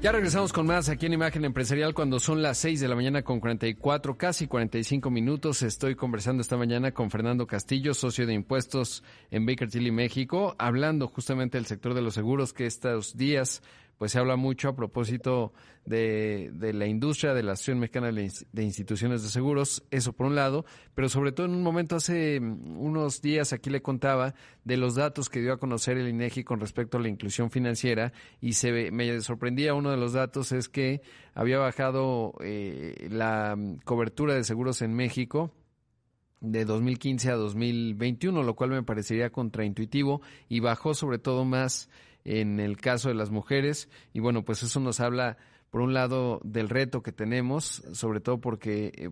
[0.02, 3.22] Ya regresamos con más aquí en Imagen Empresarial cuando son las 6 de la mañana
[3.22, 5.62] con 44, casi 45 minutos.
[5.62, 11.08] Estoy conversando esta mañana con Fernando Castillo, socio de impuestos en Baker Tilly, México, hablando
[11.08, 13.62] justamente del sector de los seguros que estos días
[14.02, 15.54] pues se habla mucho a propósito
[15.86, 20.34] de, de la industria de la Asociación Mexicana de Instituciones de Seguros, eso por un
[20.34, 24.34] lado, pero sobre todo en un momento hace mm, unos días aquí le contaba
[24.64, 28.12] de los datos que dio a conocer el INEGI con respecto a la inclusión financiera
[28.40, 31.04] y se me sorprendía uno de los datos es que
[31.36, 35.54] había bajado eh, la mm, cobertura de seguros en México
[36.40, 41.88] de 2015 a 2021, lo cual me parecería contraintuitivo y bajó sobre todo más
[42.26, 43.90] en el caso de las mujeres.
[44.14, 45.38] Y bueno, pues eso nos habla,
[45.70, 49.10] por un lado, del reto que tenemos, sobre todo porque, eh,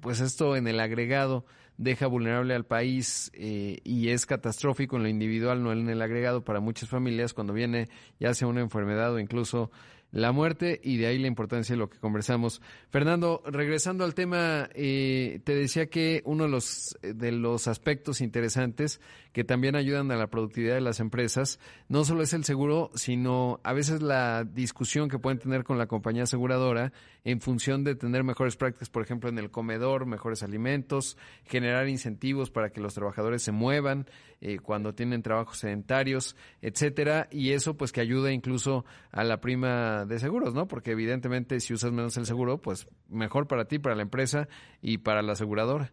[0.00, 1.44] pues esto en el agregado
[1.78, 6.42] deja vulnerable al país eh, y es catastrófico en lo individual, no en el agregado
[6.42, 7.88] para muchas familias cuando viene
[8.18, 9.70] ya sea una enfermedad o incluso
[10.12, 12.62] la muerte y de ahí la importancia de lo que conversamos.
[12.90, 19.00] Fernando, regresando al tema, eh, te decía que uno de los, de los aspectos interesantes
[19.32, 23.60] que también ayudan a la productividad de las empresas no solo es el seguro, sino
[23.64, 26.92] a veces la discusión que pueden tener con la compañía aseguradora
[27.24, 32.50] en función de tener mejores prácticas, por ejemplo, en el comedor, mejores alimentos, generar incentivos
[32.50, 34.06] para que los trabajadores se muevan
[34.40, 40.04] eh, cuando tienen trabajos sedentarios, etcétera, y eso pues que ayuda incluso a la prima
[40.04, 40.68] de seguros, ¿no?
[40.68, 44.48] Porque evidentemente si usas menos el seguro, pues mejor para ti, para la empresa
[44.80, 45.92] y para la aseguradora.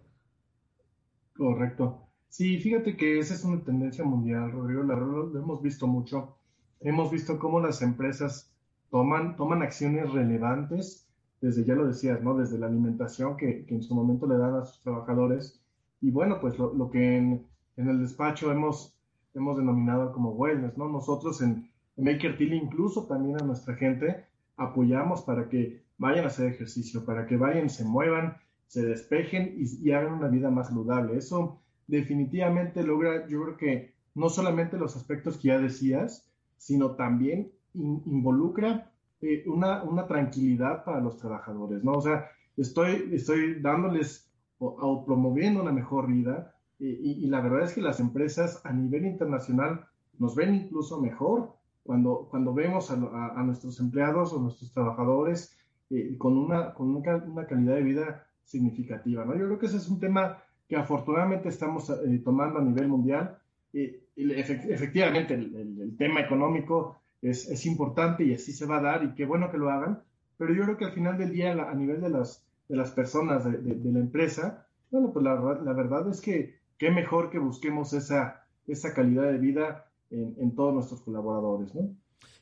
[1.35, 2.07] Correcto.
[2.27, 6.37] Sí, fíjate que esa es una tendencia mundial, Rodrigo, la, lo hemos visto mucho.
[6.79, 8.51] Hemos visto cómo las empresas
[8.89, 11.07] toman, toman acciones relevantes,
[11.41, 12.35] desde, ya lo decías, ¿no?
[12.35, 15.61] Desde la alimentación que, que en su momento le dan a sus trabajadores.
[16.01, 17.47] Y bueno, pues lo, lo que en,
[17.77, 18.95] en, el despacho hemos,
[19.33, 20.89] hemos denominado como wellness, ¿no?
[20.89, 24.25] Nosotros en, Maker Tilly incluso también a nuestra gente
[24.57, 29.91] apoyamos para que vayan a hacer ejercicio, para que vayan, se muevan, se despejen y,
[29.91, 31.17] hagan una vida más saludable.
[31.17, 37.51] Eso definitivamente logra, yo creo que no solamente los aspectos que ya decías, sino también
[37.73, 41.93] involucra eh, una, una, tranquilidad para los trabajadores, ¿no?
[41.93, 47.81] O sea, estoy, estoy dándoles o, promoviendo una mejor vida y, la verdad es que
[47.81, 49.85] las empresas a nivel internacional
[50.19, 51.53] nos ven incluso mejor
[51.83, 52.95] cuando, cuando vemos a,
[53.43, 55.57] nuestros empleados o nuestros trabajadores
[55.89, 59.35] eh, con, una, con una, calidad de vida significativa, ¿no?
[59.35, 63.37] Yo creo que ese es un tema que afortunadamente estamos eh, tomando a nivel mundial.
[63.73, 69.25] efectivamente, el, tema económico es, es, importante y así se va a dar y qué
[69.25, 70.01] bueno que lo hagan,
[70.37, 73.43] pero yo creo que al final del día, a nivel de las, de las personas
[73.45, 77.93] de, de, la empresa, bueno, pues la, la, verdad es que qué mejor que busquemos
[77.93, 81.95] esa, esa calidad de vida en, en todos nuestros colaboradores, ¿no?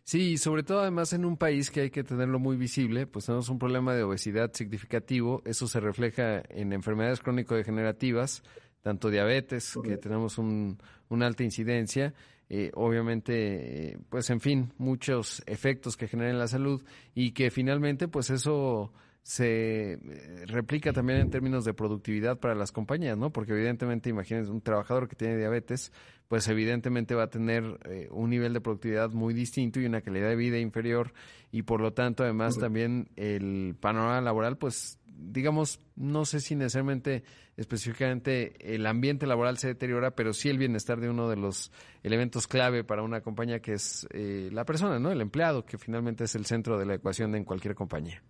[0.03, 3.49] Sí, sobre todo además en un país que hay que tenerlo muy visible, pues tenemos
[3.49, 8.41] un problema de obesidad significativo, eso se refleja en enfermedades crónico-degenerativas,
[8.81, 10.79] tanto diabetes, que tenemos un,
[11.09, 12.15] una alta incidencia,
[12.49, 16.81] eh, obviamente, pues en fin, muchos efectos que generan la salud
[17.13, 18.91] y que finalmente, pues eso
[19.23, 23.31] se eh, replica también en términos de productividad para las compañías, ¿no?
[23.31, 25.91] Porque evidentemente, imagínense, un trabajador que tiene diabetes,
[26.27, 30.29] pues evidentemente va a tener eh, un nivel de productividad muy distinto y una calidad
[30.29, 31.13] de vida inferior
[31.51, 37.23] y por lo tanto, además también el panorama laboral, pues digamos, no sé si necesariamente
[37.57, 42.47] específicamente el ambiente laboral se deteriora, pero sí el bienestar de uno de los elementos
[42.47, 45.11] clave para una compañía que es eh, la persona, ¿no?
[45.11, 48.23] El empleado, que finalmente es el centro de la ecuación en cualquier compañía.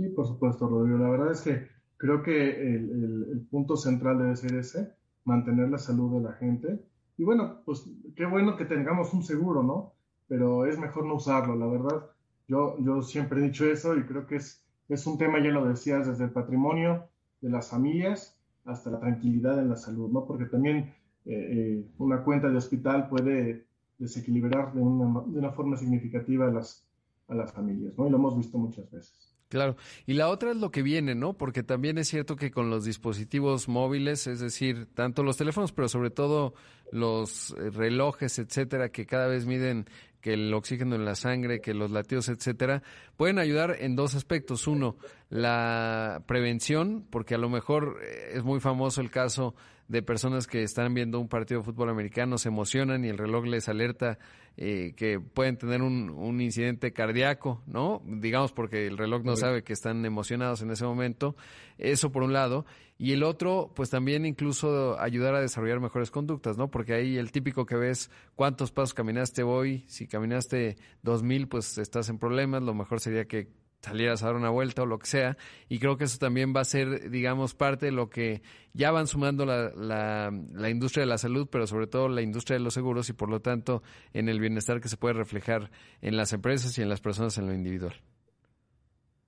[0.00, 0.96] Sí, por supuesto, Rodrigo.
[0.96, 4.94] La verdad es que creo que el, punto central debe ser ese,
[5.24, 6.80] mantener la salud de la gente.
[7.18, 7.84] Y bueno, pues
[8.16, 9.92] qué bueno que tengamos un seguro, ¿no?
[10.26, 12.06] Pero es mejor no usarlo, la verdad.
[12.48, 15.66] Yo, yo siempre he dicho eso y creo que es es un tema, ya lo
[15.66, 17.04] decías, desde el patrimonio
[17.42, 20.24] de las familias hasta la tranquilidad en la salud, ¿no?
[20.26, 20.94] Porque también
[21.26, 23.66] eh, eh, una cuenta de hospital puede
[23.98, 26.88] desequilibrar de una, de una forma significativa a las,
[27.28, 28.06] a las familias, ¿no?
[28.06, 29.29] Y lo hemos visto muchas veces.
[29.50, 29.74] Claro,
[30.06, 31.32] y la otra es lo que viene, ¿no?
[31.32, 35.88] Porque también es cierto que con los dispositivos móviles, es decir, tanto los teléfonos, pero
[35.88, 36.54] sobre todo
[36.92, 39.86] los eh, relojes, etcétera, que cada vez miden
[40.20, 42.84] que el oxígeno en la sangre, que los latidos, etcétera,
[43.16, 44.68] pueden ayudar en dos aspectos.
[44.68, 44.96] Uno,
[45.30, 49.56] la prevención, porque a lo mejor eh, es muy famoso el caso
[49.90, 53.46] de personas que están viendo un partido de fútbol americano, se emocionan y el reloj
[53.46, 54.20] les alerta
[54.56, 58.00] eh, que pueden tener un, un, incidente cardíaco, ¿no?
[58.06, 61.34] Digamos porque el reloj no sabe que están emocionados en ese momento.
[61.76, 62.66] Eso por un lado.
[62.98, 66.70] Y el otro, pues también incluso ayudar a desarrollar mejores conductas, ¿no?
[66.70, 71.78] Porque ahí el típico que ves cuántos pasos caminaste hoy, si caminaste dos mil, pues
[71.78, 73.48] estás en problemas, lo mejor sería que
[73.80, 75.36] salieras a dar una vuelta o lo que sea.
[75.68, 79.06] Y creo que eso también va a ser, digamos, parte de lo que ya van
[79.06, 82.74] sumando la, la, la, industria de la salud, pero sobre todo la industria de los
[82.74, 85.70] seguros y por lo tanto en el bienestar que se puede reflejar
[86.02, 87.94] en las empresas y en las personas en lo individual.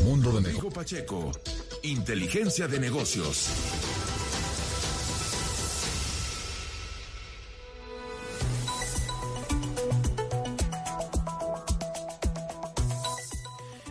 [0.05, 1.31] Mundo de Negocios Pacheco,
[1.83, 3.49] Inteligencia de Negocios.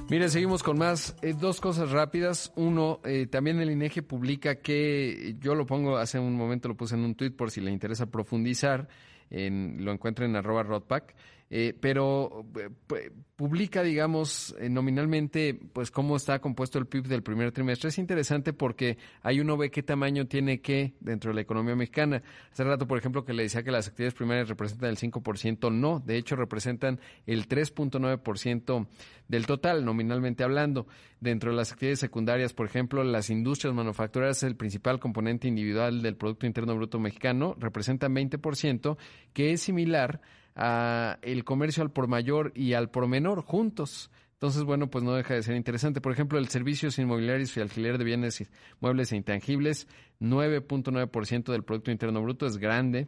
[0.07, 1.16] Mire, seguimos con más.
[1.24, 2.51] Eh, dos cosas rápidas.
[2.55, 6.93] Uno, eh, también el INEGI publica que, yo lo pongo, hace un momento lo puse
[6.93, 8.88] en un tuit por si le interesa profundizar,
[9.34, 11.13] en, lo encuentren en arroba rodpack,
[11.49, 17.51] eh, pero eh, publica, digamos, eh, nominalmente, pues cómo está compuesto el PIB del primer
[17.51, 17.89] trimestre.
[17.89, 22.23] Es interesante porque ahí uno ve qué tamaño tiene qué dentro de la economía mexicana.
[22.51, 25.99] Hace rato, por ejemplo, que le decía que las actividades primarias representan el 5%, no,
[25.99, 28.88] de hecho representan el 3.9%
[29.27, 30.88] del total, nominalmente hablando.
[31.19, 36.15] Dentro de las actividades secundarias, por ejemplo, las industrias manufactureras, el principal componente individual del
[36.17, 38.97] Producto Interno Bruto mexicano, representan 20%,
[39.34, 40.21] que es similar
[40.55, 44.11] a el comercio al por mayor y al por menor juntos.
[44.34, 46.01] Entonces, bueno, pues no deja de ser interesante.
[46.01, 48.43] Por ejemplo, el servicios inmobiliarios y alquiler de bienes
[48.81, 49.88] muebles e intangibles,
[50.19, 53.07] 9.9% del Producto Interno Bruto, es grande.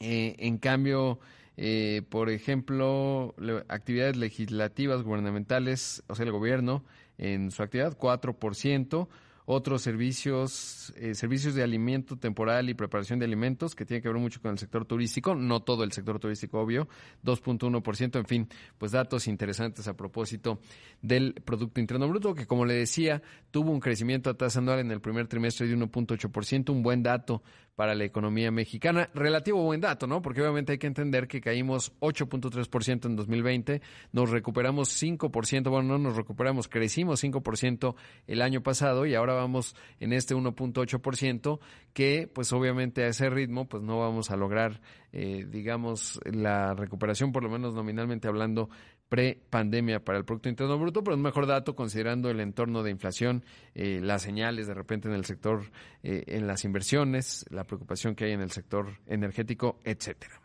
[0.00, 1.20] Eh, en cambio,
[1.58, 3.34] eh, por ejemplo,
[3.68, 6.84] actividades legislativas gubernamentales, o sea, el gobierno,
[7.18, 9.08] en su actividad, 4%
[9.50, 14.18] otros servicios, eh, servicios de alimento temporal y preparación de alimentos, que tiene que ver
[14.18, 16.86] mucho con el sector turístico, no todo el sector turístico, obvio,
[17.24, 20.60] 2.1%, en fin, pues datos interesantes a propósito
[21.00, 24.90] del Producto Interno Bruto, que como le decía, tuvo un crecimiento a tasa anual en
[24.90, 27.42] el primer trimestre de 1.8%, un buen dato
[27.78, 29.08] para la economía mexicana.
[29.14, 30.20] Relativo buen dato, ¿no?
[30.20, 35.98] Porque obviamente hay que entender que caímos 8.3% en 2020, nos recuperamos 5%, bueno, no
[35.98, 37.94] nos recuperamos, crecimos 5%
[38.26, 41.60] el año pasado y ahora vamos en este 1.8%,
[41.92, 44.80] que pues obviamente a ese ritmo pues no vamos a lograr,
[45.12, 48.70] eh, digamos, la recuperación, por lo menos nominalmente hablando,
[49.08, 53.44] pre-pandemia para el Producto Interno Bruto, pero un mejor dato considerando el entorno de inflación,
[53.74, 55.70] eh, las señales de repente en el sector,
[56.02, 60.40] eh, en las inversiones, la preocupación que hay en el sector energético, etcétera.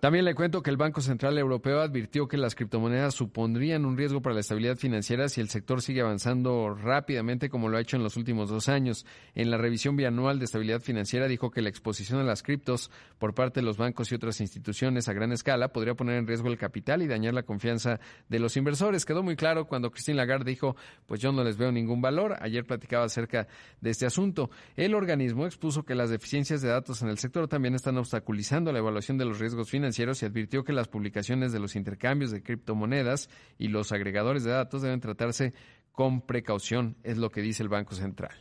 [0.00, 4.22] También le cuento que el Banco Central Europeo advirtió que las criptomonedas supondrían un riesgo
[4.22, 8.04] para la estabilidad financiera si el sector sigue avanzando rápidamente como lo ha hecho en
[8.04, 9.06] los últimos dos años.
[9.34, 13.34] En la revisión bianual de estabilidad financiera dijo que la exposición a las criptos por
[13.34, 16.58] parte de los bancos y otras instituciones a gran escala podría poner en riesgo el
[16.58, 19.04] capital y dañar la confianza de los inversores.
[19.04, 20.76] Quedó muy claro cuando Christine Lagarde dijo,
[21.08, 22.36] pues yo no les veo ningún valor.
[22.38, 23.48] Ayer platicaba acerca
[23.80, 24.48] de este asunto.
[24.76, 28.78] El organismo expuso que las deficiencias de datos en el sector también están obstaculizando la
[28.78, 29.87] evaluación de los riesgos financieros
[30.22, 34.82] y advirtió que las publicaciones de los intercambios de criptomonedas y los agregadores de datos
[34.82, 35.54] deben tratarse
[35.92, 38.36] con precaución, es lo que dice el Banco Central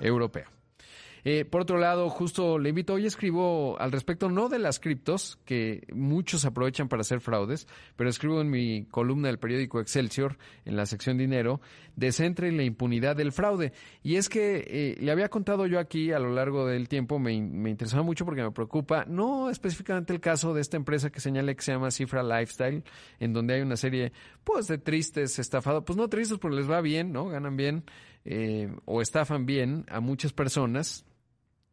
[0.00, 0.61] Europeo.
[1.24, 5.38] Eh, por otro lado, justo le invito, hoy escribo al respecto no de las criptos,
[5.44, 10.76] que muchos aprovechan para hacer fraudes, pero escribo en mi columna del periódico Excelsior, en
[10.76, 11.60] la sección dinero,
[11.94, 13.72] de Centre y la impunidad del fraude.
[14.02, 17.40] Y es que eh, le había contado yo aquí a lo largo del tiempo, me,
[17.40, 21.54] me interesaba mucho porque me preocupa, no específicamente el caso de esta empresa que señala
[21.54, 22.82] que se llama Cifra Lifestyle,
[23.20, 24.12] en donde hay una serie,
[24.42, 27.28] pues, de tristes estafados, pues no tristes porque les va bien, ¿no?
[27.28, 27.84] Ganan bien.
[28.24, 31.04] Eh, o estafan bien a muchas personas,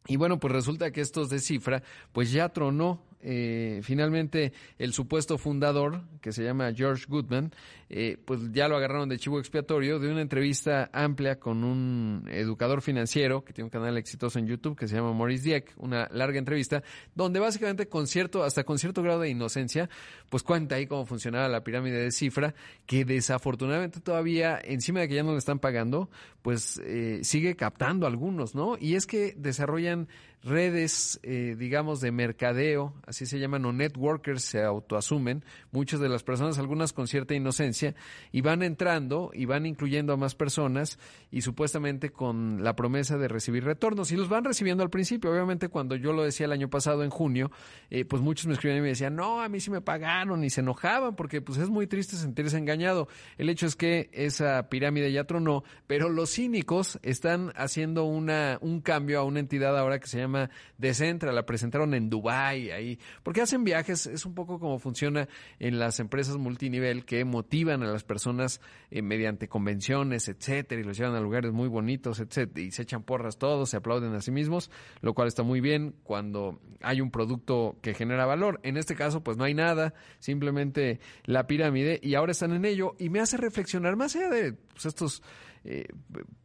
[0.07, 5.37] y bueno, pues resulta que estos de cifra, pues ya tronó eh, finalmente el supuesto
[5.37, 7.51] fundador, que se llama George Goodman,
[7.89, 12.81] eh, pues ya lo agarraron de chivo expiatorio de una entrevista amplia con un educador
[12.81, 16.39] financiero que tiene un canal exitoso en YouTube que se llama Maurice Dieck, una larga
[16.39, 16.83] entrevista,
[17.15, 19.89] donde básicamente con cierto, hasta con cierto grado de inocencia,
[20.29, 22.53] pues cuenta ahí cómo funcionaba la pirámide de cifra,
[22.85, 26.09] que desafortunadamente todavía, encima de que ya no le están pagando,
[26.41, 28.77] pues eh, sigue captando algunos, ¿no?
[28.79, 30.07] Y es que desarrollan
[30.43, 36.23] redes, eh, digamos, de mercadeo, así se llaman, o networkers se autoasumen, muchas de las
[36.23, 37.95] personas, algunas con cierta inocencia,
[38.31, 40.97] y van entrando y van incluyendo a más personas
[41.29, 44.11] y supuestamente con la promesa de recibir retornos.
[44.11, 45.31] Y los van recibiendo al principio.
[45.31, 47.51] Obviamente, cuando yo lo decía el año pasado, en junio,
[47.89, 50.49] eh, pues muchos me escribían y me decían, no, a mí sí me pagaron y
[50.49, 53.07] se enojaban porque pues es muy triste sentirse engañado.
[53.37, 58.81] El hecho es que esa pirámide ya tronó, pero los cínicos están haciendo una, un
[58.81, 62.99] cambio a una entidad ahora que se llama llama Decentra, la presentaron en Dubai ahí,
[63.23, 65.27] porque hacen viajes, es un poco como funciona
[65.59, 68.61] en las empresas multinivel que motivan a las personas
[68.91, 73.03] eh, mediante convenciones, etcétera, y los llevan a lugares muy bonitos, etcétera, y se echan
[73.03, 74.69] porras todos, se aplauden a sí mismos,
[75.01, 78.59] lo cual está muy bien cuando hay un producto que genera valor.
[78.63, 82.95] En este caso, pues no hay nada, simplemente la pirámide, y ahora están en ello,
[82.99, 85.23] y me hace reflexionar más allá de pues, estos
[85.63, 85.87] eh,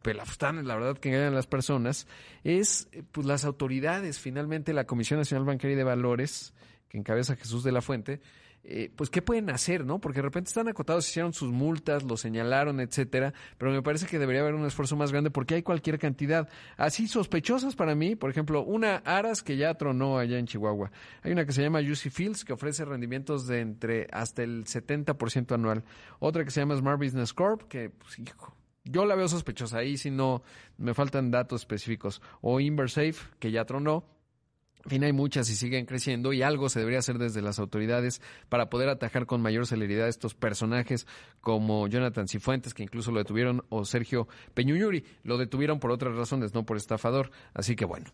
[0.01, 2.07] pelafustanes, la verdad, que engañan a las personas,
[2.43, 6.53] es pues las autoridades, finalmente la Comisión Nacional Bancaria y de Valores,
[6.89, 8.21] que encabeza Jesús de la Fuente,
[8.67, 9.99] eh, pues qué pueden hacer, ¿no?
[10.01, 14.17] Porque de repente están acotados, hicieron sus multas, lo señalaron, etcétera, pero me parece que
[14.17, 18.31] debería haber un esfuerzo más grande porque hay cualquier cantidad así sospechosas para mí, por
[18.31, 20.91] ejemplo, una Aras que ya tronó allá en Chihuahua.
[21.21, 25.53] Hay una que se llama Juicy Fields que ofrece rendimientos de entre hasta el 70%
[25.53, 25.83] anual.
[26.17, 28.55] Otra que se llama Smart Business Corp que pues hijo,
[28.85, 30.43] yo la veo sospechosa ahí si no
[30.77, 32.21] me faltan datos específicos.
[32.41, 34.05] O Inversafe, que ya tronó,
[34.85, 38.21] en fin, hay muchas y siguen creciendo y algo se debería hacer desde las autoridades
[38.49, 41.07] para poder atajar con mayor celeridad estos personajes
[41.41, 45.03] como Jonathan Cifuentes, que incluso lo detuvieron, o Sergio Peñuñuri.
[45.23, 47.31] Lo detuvieron por otras razones, no por estafador.
[47.55, 48.11] Así que bueno.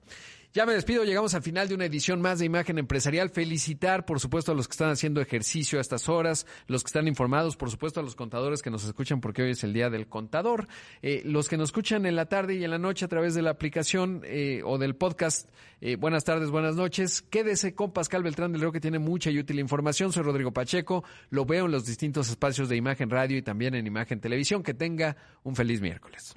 [0.53, 3.29] Ya me despido, llegamos al final de una edición más de Imagen Empresarial.
[3.29, 7.07] Felicitar, por supuesto, a los que están haciendo ejercicio a estas horas, los que están
[7.07, 10.07] informados, por supuesto, a los contadores que nos escuchan porque hoy es el Día del
[10.07, 10.67] Contador,
[11.01, 13.41] eh, los que nos escuchan en la tarde y en la noche a través de
[13.41, 15.47] la aplicación eh, o del podcast.
[15.79, 17.21] Eh, buenas tardes, buenas noches.
[17.21, 20.11] Quédese con Pascal Beltrán del Río que tiene mucha y útil información.
[20.11, 23.87] Soy Rodrigo Pacheco, lo veo en los distintos espacios de Imagen Radio y también en
[23.87, 24.63] Imagen Televisión.
[24.63, 26.35] Que tenga un feliz miércoles.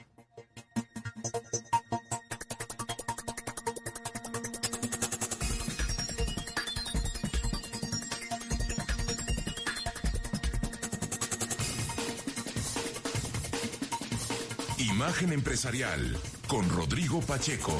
[15.05, 17.77] Imagen Empresarial con Rodrigo Pacheco.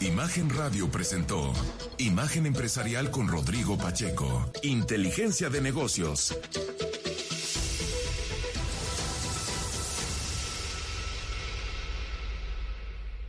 [0.00, 1.52] Imagen Radio presentó
[1.98, 4.50] Imagen Empresarial con Rodrigo Pacheco.
[4.62, 6.34] Inteligencia de negocios.